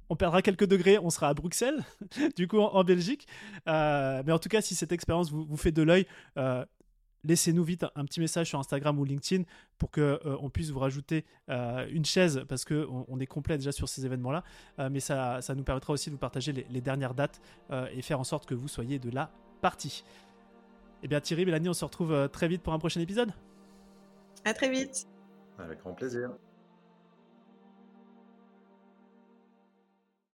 on 0.09 0.17
perdra 0.17 0.43
quelques 0.43 0.67
degrés, 0.67 0.99
on 0.99 1.11
sera 1.11 1.29
à 1.29 1.35
Bruxelles, 1.35 1.85
du 2.37 2.49
coup 2.49 2.59
en, 2.59 2.85
Belgique. 2.85 3.27
mais 3.67 4.33
en 4.33 4.39
tout 4.39 4.49
cas, 4.49 4.61
si 4.61 4.75
cette 4.75 4.93
expérience 4.93 5.31
vous, 5.31 5.45
vous 5.45 5.57
fait 5.57 5.73
de 5.73 5.83
l'œil, 5.83 6.07
laissez-nous 7.27 7.65
vite 7.65 7.85
un, 7.95 8.05
petit 8.05 8.21
message 8.21 8.49
sur 8.49 8.59
Instagram 8.59 8.99
ou 8.99 9.05
LinkedIn 9.05 9.45
pour 9.79 9.91
que 9.91 10.01
euh, 10.01 10.37
on 10.41 10.49
puisse 10.49 10.71
vous 10.71 10.79
rajouter 10.79 11.25
euh, 11.51 11.87
une 11.91 12.05
chaise 12.05 12.45
parce 12.49 12.65
que 12.65 12.87
on, 13.09 13.19
est 13.19 13.27
complet 13.27 13.59
déjà 13.59 13.73
sur 13.73 13.89
ces 13.89 14.07
événements-là. 14.07 14.45
Euh, 14.79 14.89
mais 14.91 15.01
ça, 15.01 15.43
ça, 15.43 15.55
nous 15.55 15.65
permettra 15.65 15.93
aussi 15.93 16.11
de 16.11 16.15
vous 16.15 16.21
partager 16.21 16.53
les, 16.53 16.81
dernières 16.81 17.15
dates 17.15 17.41
et 17.93 18.01
faire 18.03 18.21
en 18.21 18.25
sorte 18.25 18.47
que 18.47 18.55
vous 18.55 18.69
soyez 18.69 18.99
de 19.01 19.11
la 19.11 19.31
partie. 19.61 20.05
Eh 21.03 21.09
bien 21.09 21.21
Thierry, 21.21 21.45
Mélanie, 21.45 21.69
on 21.69 21.75
se 21.75 21.85
retrouve 21.85 22.29
très 22.33 22.49
vite 22.49 22.63
pour 22.63 22.73
un 22.73 22.79
prochain 22.79 23.01
épisode. 23.01 23.33
À 24.45 24.55
très 24.55 24.71
vite. 24.71 25.07
Avec 25.59 25.81
grand 25.81 25.95
plaisir. 25.95 26.31